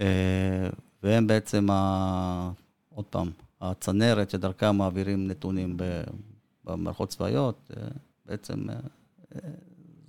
[0.00, 0.68] אה,
[1.02, 2.50] והם בעצם, ה...
[2.94, 3.30] עוד פעם,
[3.60, 5.76] הצנרת שדרכה מעבירים נתונים
[6.64, 7.70] במערכות צבאיות.
[7.76, 7.88] אה,
[8.26, 8.76] בעצם אה,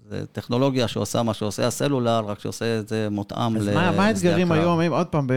[0.10, 3.84] זה טכנולוגיה שעושה מה שעושה הסלולר, רק שעושה את זה מותאם לשדה הקרב.
[3.84, 5.28] אז מה האתגרים היום, אם, עוד פעם.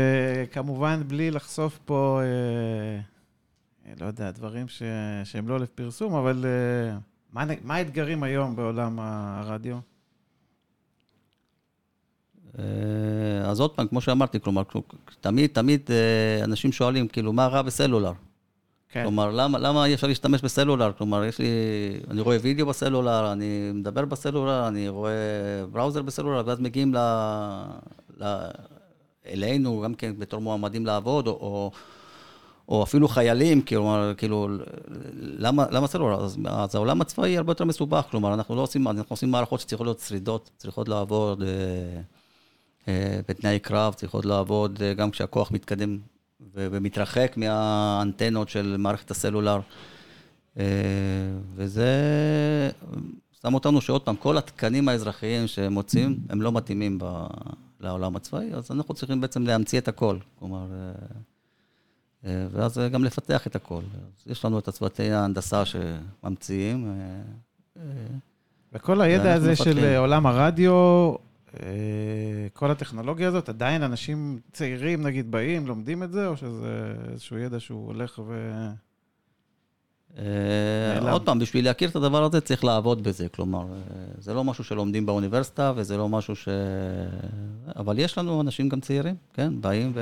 [0.53, 4.83] כמובן בלי לחשוף פה, אה, לא יודע, דברים ש...
[5.25, 6.45] שהם לא לפרסום, אבל...
[6.45, 6.99] אה,
[7.33, 9.77] מה, מה האתגרים היום בעולם הרדיו?
[12.59, 12.65] אה,
[13.45, 14.63] אז עוד פעם, כמו שאמרתי, כלומר,
[15.21, 18.13] תמיד, תמיד אה, אנשים שואלים, כאילו, מה רע בסלולר?
[18.93, 19.03] כן.
[19.03, 20.93] כלומר, למה, למה אי אפשר להשתמש בסלולר?
[20.99, 21.47] כלומר, יש לי,
[22.11, 25.13] אני רואה וידאו בסלולר, אני מדבר בסלולר, אני רואה
[25.73, 26.99] בראוזר בסלולר, ואז מגיעים ל,
[28.21, 28.25] ל,
[29.27, 31.71] אלינו, גם כן בתור מועמדים לעבוד, או, או
[32.71, 34.49] או אפילו חיילים, כלומר, כאילו,
[35.15, 36.25] למה, למה סלולר?
[36.25, 39.87] אז, אז העולם הצבאי הרבה יותר מסובך, כלומר, אנחנו לא עושים, אנחנו עושים מערכות שצריכות
[39.87, 41.49] להיות שרידות, צריכות לעבוד אה,
[42.89, 45.99] אה, בתנאי קרב, צריכות לעבוד אה, גם כשהכוח מתקדם
[46.55, 49.61] ומתרחק מהאנטנות של מערכת הסלולר.
[50.59, 50.65] אה,
[51.55, 51.91] וזה
[53.43, 57.27] שם אותנו שעוד פעם, כל התקנים האזרחיים שהם מוצאים, הם לא מתאימים ב-
[57.81, 60.17] לעולם הצבאי, אז אנחנו צריכים בעצם להמציא את הכל.
[60.39, 60.67] כלומר...
[60.73, 60.93] אה,
[62.25, 63.83] אה, ואז גם לפתח את הכל.
[63.95, 67.01] אז יש לנו את הצוותי ההנדסה שממציאים.
[68.73, 69.73] וכל הידע הזה מפתחים.
[69.73, 70.73] של עולם הרדיו,
[72.53, 77.61] כל הטכנולוגיה הזאת, עדיין אנשים צעירים, נגיד, באים, לומדים את זה, או שזה איזשהו ידע
[77.61, 78.67] שהוא הולך ו...
[81.11, 83.67] עוד פעם, בשביל להכיר את הדבר הזה צריך לעבוד בזה, כלומר,
[84.19, 86.49] זה לא משהו שלומדים באוניברסיטה וזה לא משהו ש...
[87.77, 89.93] אבל יש לנו אנשים גם צעירים, כן, באים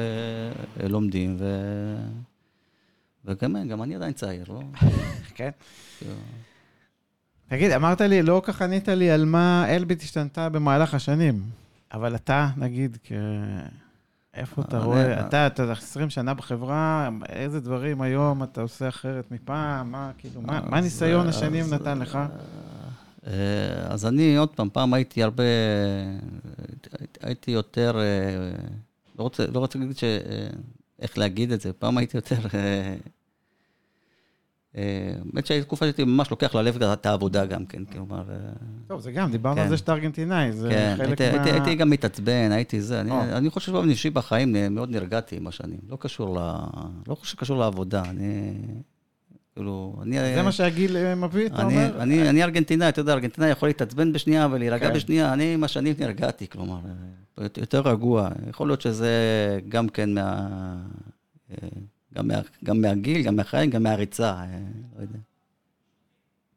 [0.77, 1.45] ולומדים, ו...
[3.25, 4.61] וגם גם אני עדיין צעיר, לא?
[5.37, 5.51] כן.
[7.49, 11.43] תגיד, אמרת לי, לא כל כך ענית לי על מה אלביט השתנתה במהלך השנים,
[11.93, 13.13] אבל אתה, נגיד, כ...
[14.35, 19.93] איפה אתה רואה, אתה, אתה 20 שנה בחברה, איזה דברים היום אתה עושה אחרת מפעם?
[19.93, 22.19] מה, כאילו, מה הניסיון השנים נתן לך?
[23.27, 23.33] אה,
[23.89, 25.43] אז אני, עוד פעם, פעם הייתי הרבה,
[27.23, 28.51] הייתי יותר, אה,
[29.19, 30.05] לא רוצה, לא רוצה להגיד ש...
[30.05, 30.49] אה,
[31.03, 32.39] איך להגיד את זה, פעם הייתי יותר
[34.79, 38.23] האמת שהייתה תקופה שהייתי ממש לוקח ללב את העבודה גם כן, כלומר...
[38.31, 38.37] אה,
[38.87, 39.71] טוב, זה גם, דיברנו על כן.
[39.71, 41.45] זה שאתה ארגנטינאי, זה כן, חלק מה...
[41.45, 45.79] כן, הייתי גם מתעצבן, הייתי זה, אני חושב שבאופן אישי בחיים מאוד נרגעתי עם השנים,
[45.89, 46.57] לא קשור ל...
[47.09, 48.53] לא חושב שקשור לעבודה, אני...
[49.55, 50.35] כאילו, אני...
[50.35, 52.03] זה מה שהגיל אה, מביא, אתה אומר?
[52.03, 56.79] אני ארגנטינאי, אתה יודע, ארגנטינאי יכול להתעצבן בשנייה ולהירגע בשנייה, אני עם השנים נרגעתי, כלומר,
[57.39, 58.29] אה, יותר רגוע.
[58.49, 59.11] יכול להיות שזה
[59.69, 60.49] גם כן מה...
[62.19, 64.59] גם, מה, גם מהגיל, גם מהחיים, גם מהריצה, אה,
[64.97, 65.19] לא יודע.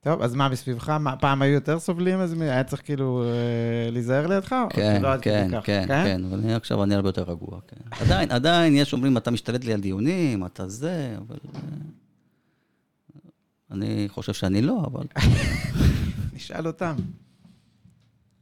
[0.01, 4.27] טוב, אז מה, בסביבך, מה, פעם היו יותר סובלים, אז היה צריך כאילו אה, להיזהר
[4.27, 4.55] לידך?
[4.69, 8.03] כן, לא כן, כן, כן, כן, אבל אני עכשיו אני הרבה יותר רגוע, כן.
[8.05, 11.37] עדיין, עדיין יש אומרים, אתה משתלט לי על דיונים, אתה זה, אבל...
[11.55, 11.59] אה,
[13.71, 15.05] אני חושב שאני לא, אבל...
[16.33, 16.95] נשאל אותם.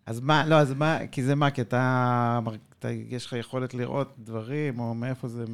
[0.06, 2.40] אז מה, לא, אז מה, כי זה מה, כי אתה,
[2.80, 5.46] אתה, יש לך יכולת לראות דברים, או מאיפה זה...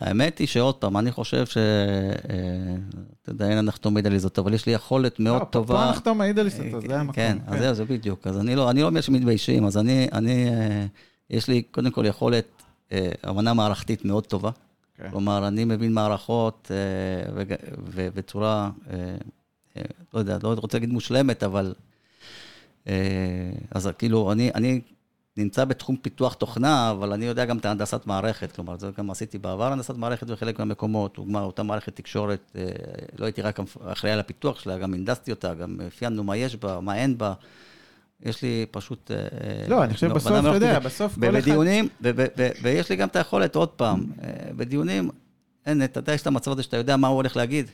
[0.00, 1.56] האמת היא שעוד פעם, אני חושב ש...
[1.56, 1.62] אה,
[3.22, 5.74] אתה יודע, אין הנחתום מעיד על עיזותו, אבל יש לי יכולת מאוד לא, טובה.
[5.74, 7.14] פה הנחתום מעיד על עיזותו, זה המקום.
[7.14, 7.60] כן, אז כן.
[7.60, 8.26] זהו, זה בדיוק.
[8.26, 10.86] אז אני לא, אני לא אומר שמתביישים, אז אני, אני, אה,
[11.30, 12.44] יש לי קודם כל יכולת,
[12.92, 14.50] אה, הבנה מערכתית מאוד טובה.
[14.96, 15.10] כן.
[15.10, 16.70] כלומר, אני מבין מערכות
[17.94, 18.70] בצורה,
[20.14, 21.74] לא יודע, לא רוצה להגיד מושלמת, אבל...
[23.70, 24.80] אז כאילו, אני, אני
[25.36, 29.38] נמצא בתחום פיתוח תוכנה, אבל אני יודע גם את הנדסת מערכת, כלומר, זה גם עשיתי
[29.38, 32.62] בעבר הנדסת מערכת בחלק מהמקומות, דוגמה, אותה מערכת תקשורת, אה,
[33.18, 36.80] לא הייתי רק אחראי על הפיתוח שלה, גם הנדסתי אותה, גם אפיינו מה יש בה,
[36.80, 37.32] מה אין בה.
[38.22, 39.10] יש לי פשוט...
[39.10, 39.16] אה,
[39.68, 41.34] לא, אני חושב בסוף, אתה יודע, בסוף כל אחד...
[41.34, 41.88] בדיונים,
[42.62, 45.10] ויש לי גם את היכולת, עוד פעם, אה, בדיונים,
[45.66, 47.70] אין, אתה יודע, יש את המצב הזה שאתה יודע מה הוא הולך להגיד.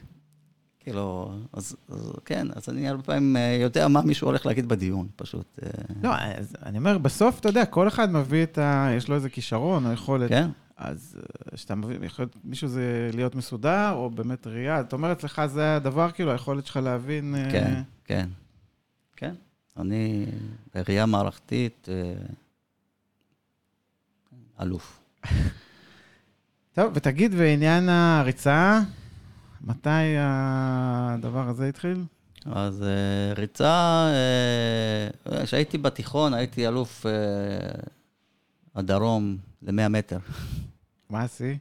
[0.82, 5.06] כאילו, אז, אז כן, אז אני הרבה פעמים אה, יודע מה מישהו הולך להגיד בדיון,
[5.16, 5.58] פשוט.
[5.62, 5.68] אה,
[6.02, 8.88] לא, אז אני אומר, בסוף, אתה יודע, כל אחד מביא את ה...
[8.96, 10.28] יש לו איזה כישרון או יכולת.
[10.28, 14.82] כן, אז אה, כשאתה מביא, יכול להיות, מישהו זה להיות מסודר, או באמת ראייה.
[14.82, 17.34] זאת אומרת, אצלך זה הדבר, כאילו, היכולת שלך להבין...
[17.34, 18.28] אה, כן, כן,
[19.16, 19.34] כן.
[19.76, 20.26] אני
[20.74, 22.14] בראייה מערכתית אה,
[24.60, 25.00] אלוף.
[26.74, 28.80] טוב, ותגיד, בעניין הריצה,
[29.64, 32.04] מתי הדבר הזה התחיל?
[32.46, 34.06] אז אה, ריצה,
[35.32, 37.12] אה, כשהייתי בתיכון, הייתי אלוף אה,
[38.74, 40.18] הדרום ל-100 מטר.
[41.10, 41.54] מה השיא?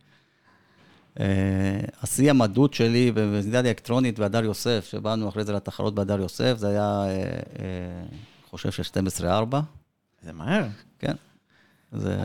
[2.01, 7.03] השיא המדוד שלי במדידה אלקטרונית והדר יוסף, שבאנו אחרי זה לתחרות בהדר יוסף, זה היה,
[8.49, 8.83] חושב של
[9.53, 9.55] 12-4,
[10.21, 10.67] זה מהר.
[10.99, 11.13] כן.
[11.91, 12.17] זה,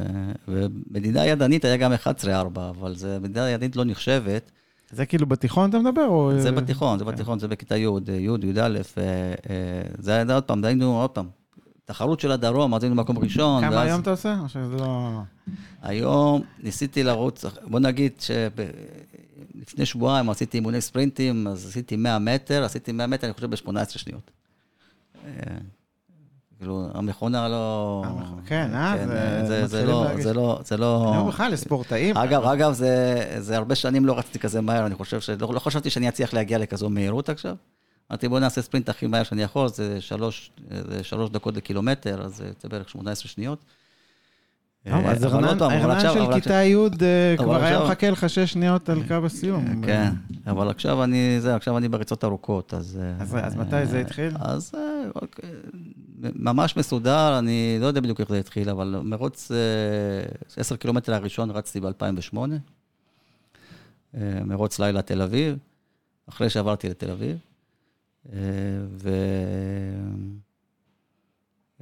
[0.48, 4.50] ומדידה ידנית היה גם 11-4, אבל זה, מדידה ידנית לא נחשבת.
[4.90, 6.06] זה כאילו בתיכון אתה מדבר?
[6.06, 6.32] או...
[6.38, 7.10] זה בתיכון, זה כן.
[7.10, 9.02] בתיכון, זה בכיתה י', י', י"א, אה,
[9.50, 11.28] אה, זה היה עוד פעם, היינו עוד פעם,
[11.84, 13.62] תחרות של הדרום, אז היינו מקום ראשון.
[13.62, 14.36] כמה ואז- היום אתה עושה?
[14.42, 15.20] או שזה לא...
[15.82, 22.92] היום ניסיתי לרוץ, בוא נגיד שלפני שבועיים עשיתי אימוני ספרינטים, אז עשיתי 100 מטר, עשיתי
[22.92, 24.30] 100 מטר, אני חושב, ב-18 שניות.
[26.56, 28.04] אה, כאילו, המכונה לא...
[28.46, 28.96] כן, אה?
[29.46, 30.22] זה- זה- מתחילים לא.
[30.22, 31.08] זה לא, זה לא...
[31.10, 32.16] אני אומר בכלל, לספורטאים.
[32.16, 36.08] אגב, אגב, זה, הרבה שנים לא רצתי כזה מהר, אני חושב שלא לא חשבתי שאני
[36.08, 37.56] אצליח להגיע לכזו מהירות עכשיו.
[38.10, 40.50] אמרתי, בוא נעשה ספרינט הכי מהר שאני יכול, זה שלוש,
[41.32, 43.58] דקות לקילומטר, אז זה בערך 18 שניות.
[44.86, 49.02] אז אה, רענן עכשיו- של כיתה י' אה, כבר היה מחכה לך שש שניות על
[49.08, 49.82] קו הסיום.
[49.82, 50.10] כן,
[50.46, 52.98] אבל עכשיו אני, זה, עכשיו אני בריצות ארוכות, אז...
[53.02, 54.32] אה, אז- אז מתי זה התחיל?
[54.40, 54.80] אז אה,
[55.14, 55.50] אוקיי,
[56.18, 59.56] ממש מסודר, אני לא יודע בדיוק איך זה התחיל, אבל מרוץ אה,
[60.56, 62.38] 10 קילומטר הראשון רצתי ב-2008,
[64.44, 65.58] מרוץ לילה תל אביב,
[66.28, 67.36] אחרי שעברתי לתל אביב,
[68.32, 68.38] אה,
[69.02, 69.10] ו...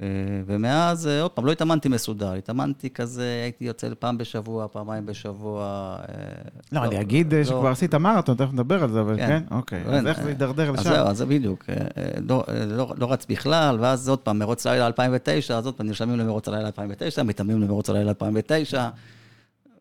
[0.01, 0.07] אה,
[0.45, 5.63] ומאז, אה, עוד פעם, לא התאמנתי מסודר, התאמנתי כזה, הייתי יוצא פעם בשבוע, פעמיים בשבוע.
[5.99, 6.15] אה,
[6.71, 7.45] לא, אני אגיד אה, לא.
[7.45, 9.27] שכבר עשית מרתון, תכף נדבר על זה, אבל כן.
[9.27, 9.55] כן?
[9.55, 9.83] אוקיי.
[9.85, 10.89] אז איך זה הידרדר אז לשם?
[10.89, 11.65] זהו, אז זה בדיוק.
[12.29, 16.19] לא, לא, לא רץ בכלל, ואז עוד פעם, מרוץ לילה 2009, אז עוד פעם נרשמים
[16.19, 18.89] למרוץ הלילה 2009, מתאמנים למרוץ הלילה 2009,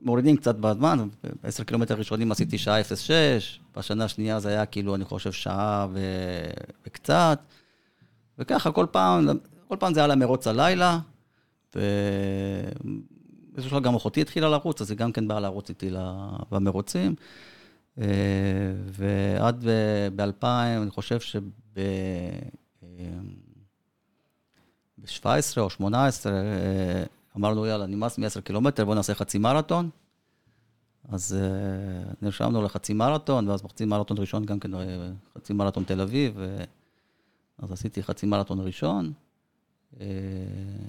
[0.02, 5.04] מורידים קצת בזמן, ב-10 קילומטר ראשונים עשיתי שעה 06, בשנה השנייה זה היה כאילו, אני
[5.04, 5.86] חושב, שעה.
[6.86, 7.38] וקצת,
[8.38, 9.28] וככה כל פעם,
[9.74, 10.98] כל פעם זה היה למרוץ הלילה,
[11.74, 15.90] ובאיזשהו שלב גם אחותי התחילה לרוץ, אז היא גם כן באה לרוץ איתי
[16.50, 17.14] במרוצים.
[17.98, 18.04] אה,
[18.86, 19.64] ועד
[20.16, 20.44] ב-2000,
[20.82, 21.42] אני חושב שב...
[24.98, 26.38] ב-17 או 18, אה,
[27.36, 29.90] אמרנו, יאללה, נמאס מ-10 קילומטר, בואו נעשה חצי מרתון.
[31.08, 36.00] אז אה, נרשמנו לחצי מרתון, ואז חצי מרתון ראשון, גם כן אה, חצי מרתון תל
[36.00, 36.64] אביב, אה,
[37.58, 39.12] אז עשיתי חצי מרתון ראשון.
[40.00, 40.06] אה,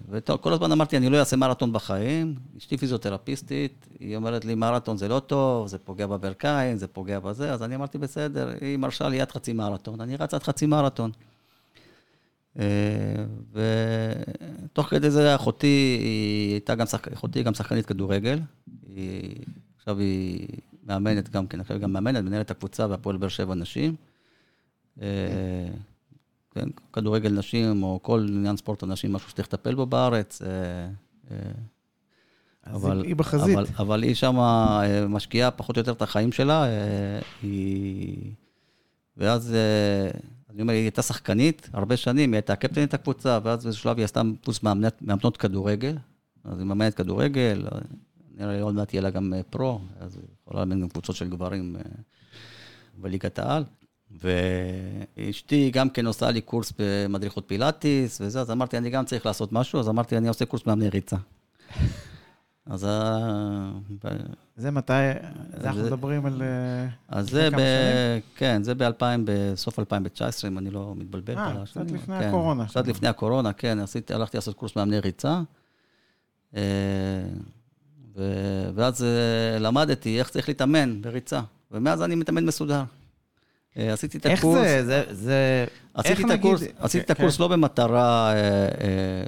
[0.10, 2.36] וכל הזמן אמרתי, אני לא אעשה מרתון בחיים.
[2.58, 7.54] אשתי פיזיותרפיסטית, היא אומרת לי, מרתון זה לא טוב, זה פוגע בברכיים, זה פוגע בזה,
[7.54, 11.12] אז אני אמרתי, בסדר, היא מרשה לי עד חצי מרתון, אני רץ עד חצי מרתון.
[12.60, 12.66] אה,
[13.52, 17.08] ותוך כדי זה אחותי, היא הייתה גם שחק...
[17.14, 18.40] אחותי גם שחקנית כדורגל.
[18.88, 19.36] היא...
[19.78, 20.48] עכשיו היא
[20.84, 23.96] מאמנת גם כן, עכשיו היא גם מאמנת, מנהלת הקבוצה בהפועל באר שבע נשים.
[26.58, 30.42] אה, כן, כדורגל נשים, או כל עניין ספורט הנשים, משהו שצריך לטפל בו בארץ.
[30.42, 30.48] אה,
[31.32, 31.38] אה,
[32.64, 33.56] אז היא- בחזית.
[33.58, 34.36] אבל, אבל היא שם
[35.10, 36.64] משקיעה פחות או יותר את החיים שלה.
[36.66, 38.32] אה, היא...
[39.18, 40.10] ואז, אה,
[40.50, 44.04] אני אומר, היא הייתה שחקנית הרבה שנים, היא הייתה קפטנית הקבוצה, ואז באיזשהו שלב היא
[44.06, 45.98] עשתה פלוס מאמנת, מאמנות כדורגל.
[46.44, 47.80] אז היא מאמנת כדורגל, אה,
[48.38, 51.16] נראה לי עוד מעט יהיה לה גם אה, פרו, אז היא יכולה לאמן גם קבוצות
[51.16, 51.82] של גברים אה,
[52.98, 53.64] בליגת העל.
[54.24, 59.52] ואשתי גם כן עושה לי קורס במדריכות פילאטיס וזה, אז אמרתי, אני גם צריך לעשות
[59.52, 61.16] משהו, אז אמרתי, אני עושה קורס מאמני ריצה.
[62.66, 63.72] אז ה-
[64.06, 64.10] ב-
[64.58, 64.94] זה מתי,
[65.62, 66.42] זה אנחנו מדברים על...
[66.42, 67.60] אה, אז זה ב...
[68.36, 71.38] כן, זה ב-2000, בסוף 2019, אם אני לא מתבלבל.
[71.38, 71.92] אה, קצת.
[71.92, 72.66] לפני כן, הקורונה.
[72.66, 73.78] קצת לפני הקורונה, כן,
[74.10, 75.42] הלכתי לעשות קורס מאמני ריצה.
[76.56, 76.62] אה,
[78.76, 82.84] ואז אה, למדתי איך צריך להתאמן בריצה, ומאז אני מתאמן מסודר.
[83.78, 84.60] אה, עשיתי את איך הקורס.
[84.62, 85.66] זה, זה, זה...
[85.94, 87.44] עשיתי איך את נגיד- הקורס, עשיתי את כן, הקורס כן.
[87.44, 88.70] לא במטרה אה, אה,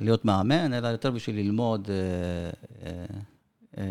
[0.01, 2.49] להיות מאמן, אלא יותר בשביל ללמוד אה,
[2.89, 3.05] אה,
[3.77, 3.83] אה,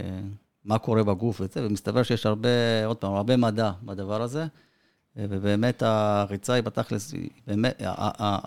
[0.64, 2.49] מה קורה בגוף וזה, ומסתבר שיש הרבה,
[2.87, 4.47] עוד פעם, הרבה מדע בדבר הזה,
[5.19, 7.14] אה, ובאמת הריצה היא בתכלס,
[7.47, 7.83] באמת,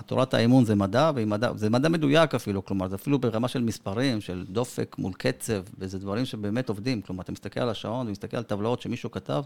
[0.06, 4.22] תורת האימון זה מדע, מדע, זה מדע מדויק אפילו, כלומר, זה אפילו ברמה של מספרים,
[4.22, 8.44] של דופק מול קצב, וזה דברים שבאמת עובדים, כלומר, אתה מסתכל על השעון, ומסתכל על
[8.44, 9.44] טבלאות שמישהו כתב,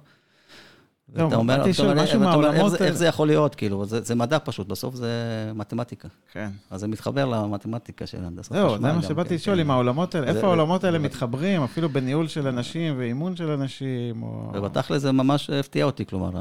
[1.09, 1.85] ואתה אומר, משהו
[2.21, 5.07] ואתה אומר, איך זה- זה יכול להיות, כאילו, זה זה מדע פשוט, בסוף זה
[5.55, 6.07] מתמטיקה.
[6.31, 6.49] כן.
[6.69, 9.61] אז זה מתחבר למתמטיקה של הנדסת זהו, חשמל זה גם מה כן, שבאתי לשאול, כן.
[9.61, 13.49] אם העולמות האלה, זה- איפה העולמות האלה זה- מתחברים, אפילו בניהול של אנשים ואימון של
[13.51, 14.51] אנשים, או...
[14.55, 16.31] ובתכל'ס זה ממש הפתיע אותי, כלומר,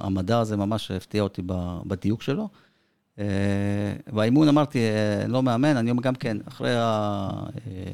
[0.00, 1.42] המדע הזה ממש הפתיע אותי
[1.86, 2.48] בדיוק שלו.
[3.18, 3.24] אה,
[4.12, 6.80] באימון אמרתי, אה, לא מאמן, אני גם כן, אחרי, ה,
[7.66, 7.92] אה,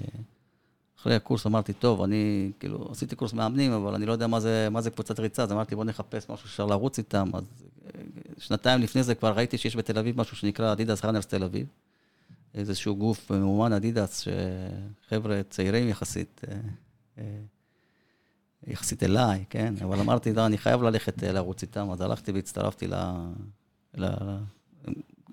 [1.00, 4.68] אחרי הקורס אמרתי, טוב, אני כאילו עשיתי קורס מאמנים, אבל אני לא יודע מה זה,
[4.70, 7.30] מה זה קבוצת ריצה, אז אמרתי, בוא נחפש משהו שאפשר לרוץ איתם.
[7.34, 7.44] אז
[7.84, 8.00] אה,
[8.38, 11.66] שנתיים לפני זה כבר ראיתי שיש בתל אביב משהו שנקרא אדידס ראנרס תל אביב.
[12.54, 14.24] איזשהו גוף ממומן אדידס,
[15.06, 16.56] שחבר'ה צעירים יחסית, אה,
[17.18, 17.40] אה,
[18.66, 19.74] יחסית אליי, כן?
[19.84, 22.94] אבל אמרתי, לא, אני חייב ללכת לרוץ איתם, אז הלכתי והצטרפתי ל,
[23.96, 24.06] ל,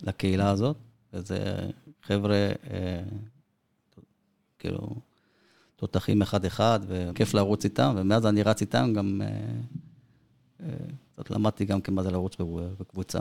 [0.01, 0.77] לקהילה הזאת,
[1.13, 1.69] וזה
[2.03, 2.49] חבר'ה,
[4.59, 4.95] כאילו,
[5.75, 9.27] תותחים אחד-אחד, וכיף לרוץ איתם, ומאז אני רץ איתם, גם אה,
[10.63, 10.69] אה,
[11.15, 12.35] קצת למדתי גם כן מה זה לרוץ
[12.79, 13.19] בקבוצה.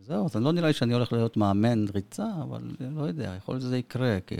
[0.00, 3.62] זהו, אז לא נראה לי שאני הולך להיות מאמן ריצה, אבל לא יודע, יכול להיות
[3.62, 4.34] שזה יקרה, כי...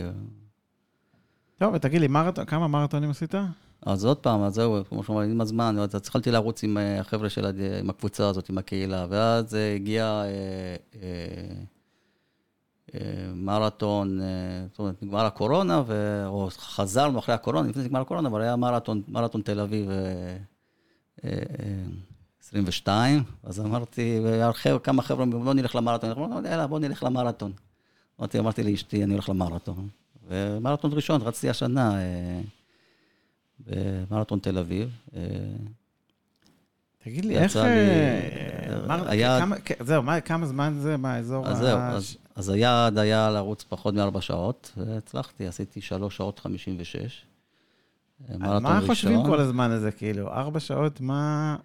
[1.57, 3.35] טוב, ותגיד לי, מרתון, כמה מרתונים עשית?
[3.81, 7.29] אז עוד פעם, אז זהו, כמו שאומרים, עם הזמן, אז התחלתי לרוץ עם אה, החבר'ה
[7.29, 7.45] של,
[7.79, 11.63] עם הקבוצה הזאת, עם הקהילה, ואז הגיע אה, אה,
[13.35, 14.25] מרתון, אה,
[14.69, 16.23] זאת אומרת, נגמר הקורונה, ו...
[16.25, 21.29] או חזרנו אחרי הקורונה, לפני שנגמר הקורונה, אבל היה מרתון, מרתון תל אביב אה, אה,
[21.59, 21.83] אה,
[22.43, 24.19] 22, אז אמרתי,
[24.83, 27.51] כמה חבר'ה, אמרו, בוא נלך למרתון, אמרנו, יאללה, בוא נלך למרתון.
[28.19, 29.87] אמרתי, אמרתי לאשתי, אני הולך למרתון.
[30.27, 31.95] ומרתון ראשון, רצתי השנה.
[33.67, 34.89] במרתון תל אביב.
[37.03, 37.55] תגיד לי, איך...
[37.55, 37.61] לי,
[38.87, 40.97] מר- היה- כמה- זהו, מה- כמה זמן זה?
[40.97, 41.47] מה האזור?
[41.47, 46.39] אז ה- זהו, אז, אז היעד היה לרוץ פחות מארבע שעות, והצלחתי, עשיתי שלוש שעות
[46.39, 47.25] חמישים ושש.
[48.37, 50.27] מה חושבים כל הזמן הזה, כאילו?
[50.27, 51.55] ארבע שעות, מה...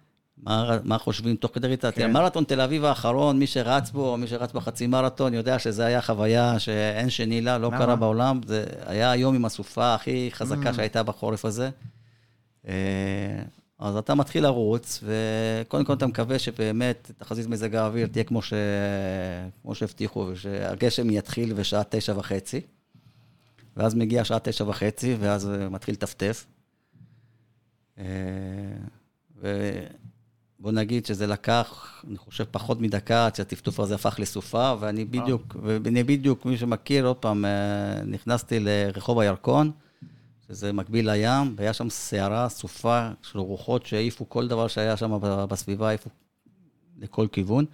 [0.43, 1.91] מה, מה חושבים תוך כדי ריצה?
[1.91, 2.11] כן.
[2.11, 6.59] מרתון תל אביב האחרון, מי שרץ בו, מי שרץ בחצי מרתון, יודע שזה היה חוויה
[6.59, 7.77] שאין שני לה, לא למה?
[7.77, 8.39] קרה בעולם.
[8.45, 10.73] זה היה היום עם הסופה הכי חזקה Mm.
[10.73, 11.69] שהייתה בחורף הזה.
[13.81, 18.41] אה, אז אתה מתחיל לרוץ, וקודם כל אתה מקווה שבאמת תחזית מזג האוויר תהיה כמו,
[18.41, 18.53] ש...
[19.61, 22.61] כמו שהבטיחו, ושהגשם יתחיל בשעה תשע וחצי.
[23.77, 26.45] ואז מגיע שעה תשע וחצי, ואז אה, מתחיל לטפטף.
[27.97, 28.03] אה,
[29.35, 35.55] ובוא נגיד שזה לקח, אני חושב, פחות מדקה עד שהטפטוף הזה הפך לסופה, ואני בדיוק,
[35.63, 39.71] ואני בדיוק, מי שמכיר, עוד פעם, אה, נכנסתי לרחוב הירקון,
[40.47, 45.87] שזה מקביל לים, והיה שם סערה, סופה של רוחות שהעיפו כל דבר שהיה שם בסביבה,
[45.87, 46.09] העיפו
[46.99, 47.65] לכל כיוון.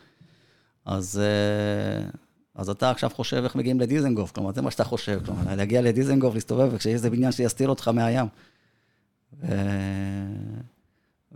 [0.86, 2.10] אז, אה,
[2.56, 6.34] אז אתה עכשיו חושב איך מגיעים לדיזנגוף, כלומר, זה מה שאתה חושב, כלומר, להגיע לדיזנגוף,
[6.34, 8.26] להסתובב, וכשיש איזה בניין שיסתיר אותך מהים.
[9.40, 9.48] ו...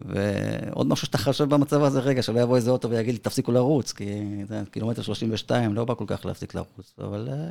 [0.05, 3.91] ועוד משהו שאתה חושב במצב הזה, רגע, שלא יבוא איזה אוטו ויגיד לי, תפסיקו לרוץ,
[3.91, 4.05] כי
[4.47, 7.49] זה קילומטר 32, לא בא כל כך להפסיק לרוץ, אבל אה,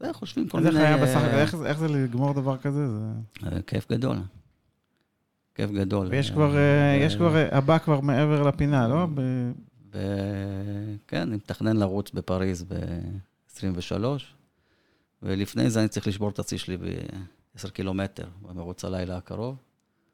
[0.00, 0.86] זה, חושבים כל איך מיני...
[0.86, 2.86] היה בסך הכל, איך זה- איך זה לגמור דבר כזה?
[2.88, 3.12] זה-
[3.46, 4.16] אה, כיף גדול.
[5.54, 6.06] כיף גדול.
[6.10, 9.06] ויש אה, כבר, אה, ו- יש כבר, אה, הבא כבר מעבר לפינה, לא?
[9.88, 14.04] וכן, אני מתכנן לרוץ בפריז ב-23,
[15.22, 19.56] ולפני זה אני צריך לשבור את הצי שלי ב-10 קילומטר במרוץ הלילה הקרוב.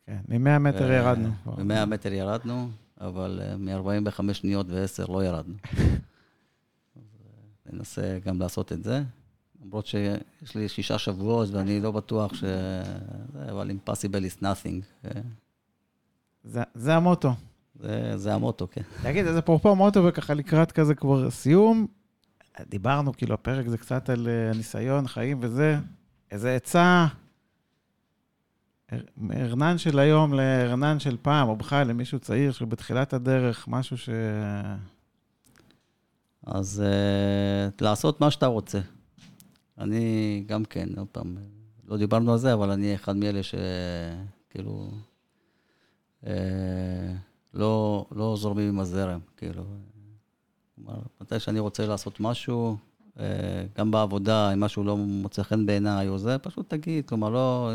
[0.06, 1.28] כן, מ-100 מטר ירדנו.
[1.58, 2.68] מ-100 מטר ירדנו,
[3.00, 5.54] אבל מ-45 שניות ו-10 לא ירדנו.
[5.66, 7.00] אה,
[7.72, 9.02] ננסה גם לעשות את זה,
[9.66, 12.44] למרות שיש לי שישה שבועות ואני לא בטוח ש...
[13.50, 13.94] אבל impossible
[14.38, 14.82] is nothing.
[15.04, 15.10] אה,
[16.44, 17.32] זה- זה המוטו.
[17.80, 18.80] זה, זה המוטו, כן.
[19.02, 21.86] תגיד, אז אפרופו מוטו וככה לקראת כזה כבר סיום,
[22.68, 25.78] דיברנו, כאילו, הפרק זה קצת על אה, ניסיון, חיים וזה.
[26.30, 27.06] איזה עצה,
[29.32, 34.08] ארנן של היום לארנן של פעם, או בכלל למישהו צעיר שבתחילת הדרך, משהו ש...
[36.46, 38.78] אז uh, לעשות מה שאתה רוצה.
[39.78, 41.36] אני גם כן, עוד פעם,
[41.88, 44.90] לא דיברנו על זה, אבל אני אחד מאלה שכאילו,
[46.24, 46.26] uh,
[47.54, 49.64] לא, לא זורמים עם הזרם, כאילו.
[50.74, 52.76] כלומר, מתי שאני רוצה לעשות משהו,
[53.16, 53.20] uh,
[53.78, 57.72] גם בעבודה, אם משהו לא מוצא חן בעיניי או זה, פשוט תגיד, כלומר, לא,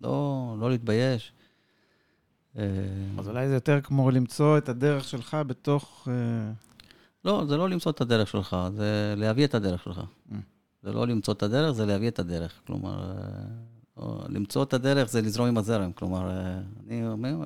[0.00, 1.32] לא, לא להתבייש.
[2.58, 2.64] אה,
[3.18, 6.08] אז אולי זה יותר כמו למצוא את הדרך שלך בתוך...
[6.10, 6.52] אה,
[7.24, 10.00] לא, זה לא למצוא את הדרך שלך, זה להביא את הדרך שלך.
[10.82, 12.60] זה לא למצוא את הדרך, זה להביא את הדרך.
[12.66, 13.12] כלומר,
[13.98, 15.92] אה, למצוא את הדרך זה לזרום עם הזרם.
[15.92, 17.36] כלומר, אה, אני אומר,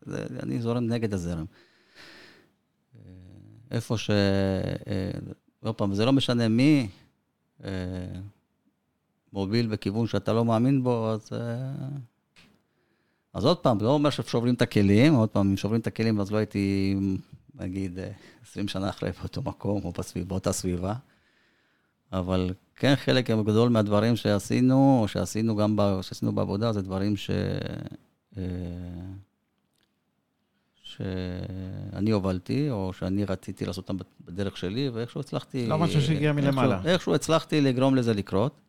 [0.00, 1.44] זה, אני זורם נגד הזרם.
[2.96, 3.00] אה,
[3.70, 4.10] איפה ש...
[5.62, 6.88] עוד פעם, זה לא משנה מי
[9.32, 11.30] מוביל בכיוון שאתה לא מאמין בו, אז,
[13.34, 16.20] אז עוד פעם, זה לא אומר ששוברים את הכלים, עוד פעם, אם שוברים את הכלים,
[16.20, 16.96] אז לא הייתי,
[17.54, 17.98] נגיד,
[18.42, 20.94] 20 שנה אחרי באותו מקום או בסביב, באותה סביבה.
[22.12, 27.30] אבל כן, חלק גדול מהדברים שעשינו, או שעשינו גם ב, שעשינו בעבודה, זה דברים ש...
[30.82, 35.66] שאני הובלתי, או שאני רציתי לעשות אותם בדרך שלי, ואיכשהו הצלחתי...
[35.66, 36.74] לא משהו שהגיע מלמעלה.
[36.76, 38.60] איכשהו, איכשהו הצלחתי לגרום לזה לקרות.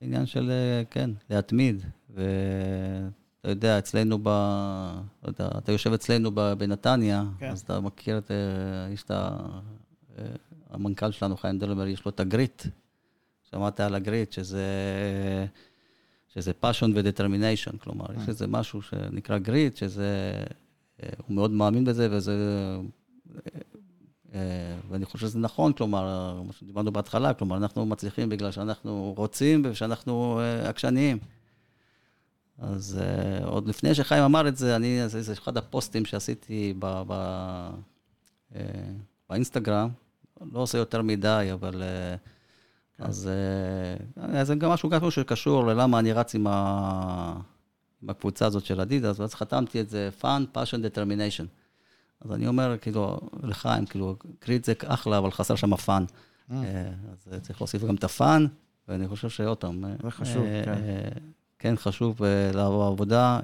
[0.00, 0.52] עניין של,
[0.90, 1.82] כן, להתמיד.
[2.10, 2.30] ואתה
[3.44, 4.28] יודע, אצלנו ב...
[5.22, 7.50] לא יודע, אתה יושב אצלנו בנתניה, כן.
[7.50, 8.30] אז אתה מכיר את...
[8.92, 9.36] יש את ה...
[10.70, 12.62] המנכ"ל שלנו, חיים דלבר, יש לו את הגריט.
[13.50, 14.66] שמעת על הגריט, שזה...
[16.34, 20.32] שזה passion ו-determination, כלומר, יש איזה משהו שנקרא גריט, שזה
[21.26, 22.36] הוא מאוד מאמין בזה, וזה...
[24.34, 29.62] אה, ואני חושב שזה נכון, כלומר, מה שדיברנו בהתחלה, כלומר, אנחנו מצליחים בגלל שאנחנו רוצים
[29.64, 31.18] ושאנחנו אה, עקשניים.
[32.58, 37.02] אז אה, עוד לפני שחיים אמר את זה, אני, זה, זה אחד הפוסטים שעשיתי ב,
[37.06, 37.12] ב,
[38.52, 38.56] אה,
[39.30, 39.88] באינסטגרם,
[40.52, 41.82] לא עושה יותר מדי, אבל...
[41.82, 42.18] אה,
[43.02, 43.30] אז
[44.16, 47.40] אה, זה גם משהו, משהו שקשור ללמה אני רץ עם, ה,
[48.02, 51.46] בקבוצה הזאת של אדידס, ואז חתמתי את זה fun, passion, determination.
[52.20, 56.04] אז אני אומר, כאילו, לחיים, כאילו, grit זה אחלה, אבל חסר שם fun.
[56.50, 56.52] ממ.
[56.52, 58.46] אה, אז צריך להוסיף גם את ה fun,
[58.88, 59.80] ואני חושב שעוד פעם...
[59.80, 60.72] זה אה, חשוב, כן.
[60.72, 61.08] אה,
[61.58, 62.22] כן, חשוב
[62.54, 63.40] לעבור עבודה.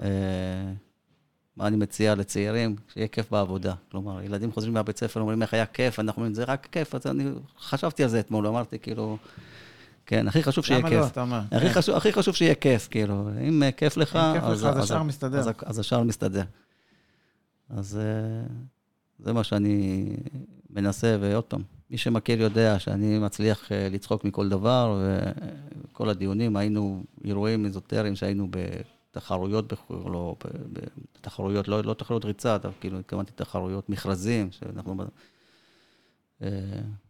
[1.57, 2.77] מה אני מציע לצעירים?
[2.93, 3.75] שיהיה כיף בעבודה.
[3.91, 6.95] כלומר, ילדים חוזרים מהבית ספר, אומרים, איך היה כיף, אנחנו אומרים, זה רק כיף.
[6.95, 7.25] אז אני
[7.59, 9.19] חשבתי על זה אתמול, אמרתי, כאילו...
[10.07, 10.93] כן, הכי חשוב שיהיה כיף.
[10.93, 11.41] למה לא, אתה אומר?
[11.53, 11.73] הכי, כן.
[11.73, 13.29] חשוב, הכי חשוב שיהיה כיף, כאילו.
[13.49, 15.39] אם כיף לך, אם כיף אז, לך, אז, אז השאר מסתדר.
[15.39, 16.43] אז, אז השאר מסתדר.
[17.71, 18.47] אז אה,
[19.19, 20.07] זה מה שאני
[20.71, 25.03] מנסה, ועוד פעם, מי שמכיר יודע שאני מצליח אה, לצחוק מכל דבר,
[25.93, 28.49] וכל הדיונים, היינו אירועים אזוטריים שהיינו
[29.17, 30.37] בתחרויות, לא,
[31.21, 34.97] בתחרויות, לא, לא תחרויות ריצה, כאילו התכוונתי תחרויות מכרזים, שאנחנו...
[36.43, 36.49] אה,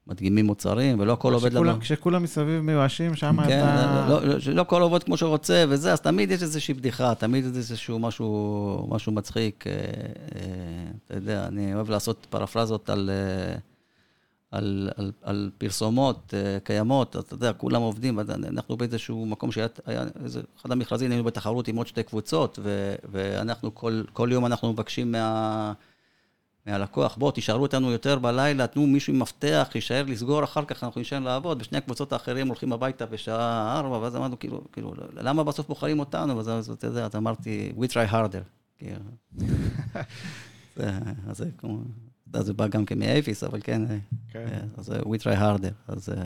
[0.07, 1.81] מדגימים מוצרים, ולא הכל עובד לנו.
[1.81, 4.07] כשכולם מסביב מיואשים, שם כן, אתה...
[4.09, 7.57] לא, לא, לא הכל עובד כמו שרוצה וזה, אז תמיד יש איזושהי בדיחה, תמיד יש
[7.57, 9.67] איזשהו משהו, משהו מצחיק.
[9.67, 9.81] אה, אה,
[11.05, 13.11] אתה יודע, אני אוהב לעשות פרפרזות על,
[14.51, 16.35] על, על, על פרסומות
[16.65, 19.69] קיימות, אתה יודע, כולם עובדים, אנחנו באיזשהו מקום שהיה,
[20.25, 24.73] איזה, אחד המכרזים, היינו בתחרות עם עוד שתי קבוצות, ו, ואנחנו, כל, כל יום אנחנו
[24.73, 25.73] מבקשים מה...
[26.67, 31.01] מהלקוח, בוא, תישארו איתנו יותר בלילה, תנו מישהו עם מפתח, יישאר לסגור, אחר כך אנחנו
[31.01, 35.69] נשאר לעבוד, ושני הקבוצות האחרים הולכים הביתה בשעה ארבע, ואז אמרנו, כאילו, כאילו, למה בסוף
[35.69, 36.37] בוחרים אותנו?
[36.37, 38.43] ואז אתה יודע, אז אמרתי, we try harder.
[38.79, 39.01] כאילו.
[41.29, 41.79] אז זה כמו,
[42.43, 43.83] זה בא גם כן מאוויס, אבל כן,
[44.31, 44.47] כן.
[44.53, 45.73] אה, אז we try harder.
[45.89, 46.25] אז, אה,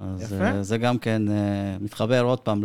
[0.00, 0.34] אז.
[0.60, 1.22] זה גם כן
[1.80, 2.64] מתחבר עוד פעם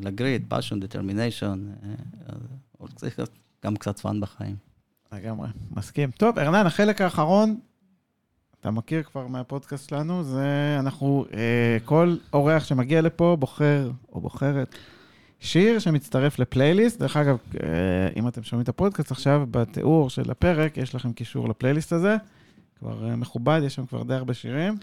[0.00, 1.58] ל grit, passion, determination.
[2.94, 3.20] צריך
[3.64, 4.56] גם קצת fun בחיים.
[5.12, 6.10] לגמרי, מסכים.
[6.10, 7.58] טוב, ארנן, החלק האחרון,
[8.60, 14.74] אתה מכיר כבר מהפודקאסט שלנו, זה אנחנו, אה, כל אורח שמגיע לפה בוחר או בוחרת
[15.42, 17.00] שיר שמצטרף לפלייליסט.
[17.00, 17.68] דרך אגב, אה,
[18.16, 22.16] אם אתם שומעים את הפודקאסט עכשיו, בתיאור של הפרק יש לכם קישור לפלייליסט הזה.
[22.78, 24.76] כבר אה, מכובד, יש שם כבר די הרבה שירים.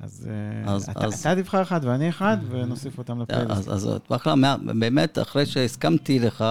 [0.00, 0.28] אז,
[0.66, 1.26] אה, אז, אתה, אז...
[1.26, 3.68] אתה תבחר אחד ואני אחד, ונוסיף אותם לפלייליסט.
[3.68, 4.34] אז, אז בכלל,
[4.74, 6.44] באמת, אחרי שהסכמתי לך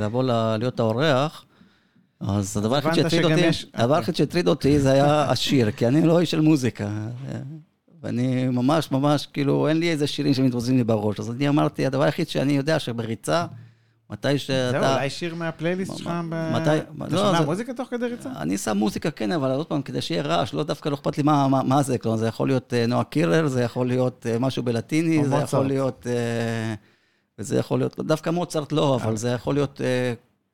[0.00, 0.22] לבוא
[0.58, 1.44] להיות האורח,
[2.20, 6.20] אז הדבר היחיד שהטריד אותי, הדבר היחיד שהטריד אותי זה היה השיר, כי אני לא
[6.20, 6.88] איש של מוזיקה.
[8.02, 11.20] ואני ממש ממש, כאילו, אין לי איזה שירים שמתרוזים לי בראש.
[11.20, 13.46] אז אני אמרתי, הדבר היחיד שאני יודע שבריצה,
[14.12, 14.80] מתי שאתה...
[14.80, 16.52] זהו, אולי שיר מהפלייליסט שלך ב...
[16.54, 16.78] מתי...
[16.78, 18.30] אתה לא, שומע מוזיקה תוך כדי ריצה?
[18.36, 21.22] אני שם מוזיקה, כן, אבל עוד פעם, כדי שיהיה רעש, לא דווקא לא אכפת לי
[21.22, 21.98] מה זה.
[21.98, 25.66] כלומר, זה יכול להיות אה, נועה קירר, זה יכול להיות אה, משהו בלטיני, זה יכול
[25.66, 26.06] להיות...
[26.06, 26.74] אה,
[27.38, 29.80] וזה יכול להיות, דווקא מוצרט לא, אבל זה יכול להיות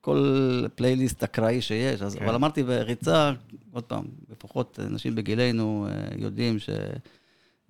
[0.01, 2.01] כל פלייליסט אקראי שיש.
[2.01, 2.25] כן.
[2.25, 3.33] אבל אמרתי, בריצה,
[3.73, 5.87] עוד פעם, לפחות אנשים בגילנו
[6.17, 6.71] יודעים ש...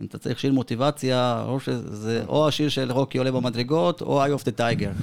[0.00, 4.28] אם אתה צריך שיר מוטיבציה, או שזה או השיר של רוקי עולה במדרגות, או eye
[4.28, 5.02] of the tiger.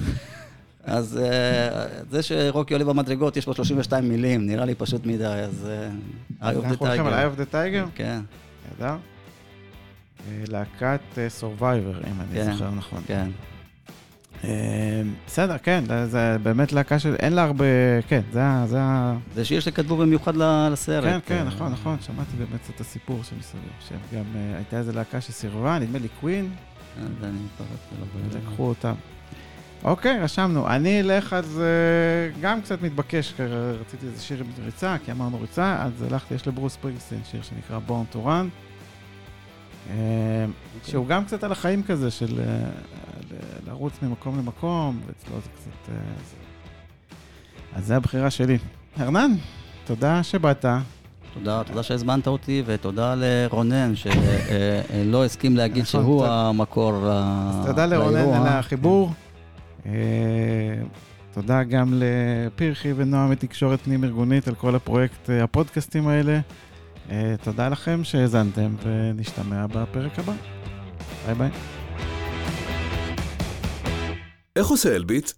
[0.86, 5.66] אז אה, זה שרוקי עולה במדרגות, יש בו 32 מילים, נראה לי פשוט מדי, אז
[5.68, 5.88] אה,
[6.40, 6.66] Eye of the Tiger.
[6.66, 7.90] אנחנו הולכים על Eye of the Tiger?
[7.94, 8.20] כן.
[8.80, 8.96] נהדר.
[10.28, 11.00] אה, להקת
[11.40, 13.02] Survivor, אם אני כן, זוכר נכון.
[13.06, 13.30] כן.
[15.26, 17.14] בסדר, כן, זה באמת להקה של...
[17.14, 17.64] אין לה הרבה...
[18.08, 18.42] כן, זה
[18.80, 19.16] ה...
[19.34, 20.36] זה שיר שכתבו במיוחד
[20.72, 21.04] לסרט.
[21.04, 24.24] כן, כן, נכון, נכון, שמעתי באמת את הסיפור שמסביב, שגם
[24.56, 26.50] הייתה איזו להקה שסירבה, נדמה לי קווין.
[28.34, 28.94] לקחו אותם.
[29.84, 30.68] אוקיי, רשמנו.
[30.68, 31.62] אני אלך אז
[32.40, 33.34] גם קצת מתבקש,
[33.80, 37.78] רציתי איזה שיר עם ריצה, כי אמרנו ריצה, אז הלכתי, יש לברוס פריגסטין שיר שנקרא
[38.12, 38.48] to Run,
[39.90, 40.46] אה,
[40.84, 42.68] שהוא גם קצת על החיים כזה של אה,
[43.66, 45.92] לרוץ ממקום למקום, ואצלו זה קצת...
[45.92, 45.94] אה,
[46.30, 46.36] זה...
[47.78, 48.58] אז זה הבחירה שלי.
[49.00, 49.30] ארנן,
[49.84, 50.64] תודה שבאת.
[51.34, 56.26] תודה, תודה שהזמנת אותי, ותודה לרונן, שלא הסכים להגיד נכון, שהוא.
[56.26, 57.06] המקור ל-
[57.50, 58.36] אז תודה לרונן לאירוע.
[58.38, 59.12] על החיבור.
[59.86, 59.92] אה,
[61.34, 66.40] תודה גם לפרחי ונועה מתקשורת פנים-ארגונית על כל הפרויקט, אה, הפודקאסטים האלה.
[67.10, 70.32] אה, תודה לכם שהאזנתם, ונשתמע בפרק הבא.
[71.26, 71.50] ביי ביי.
[74.56, 75.30] איך עושה אלביט?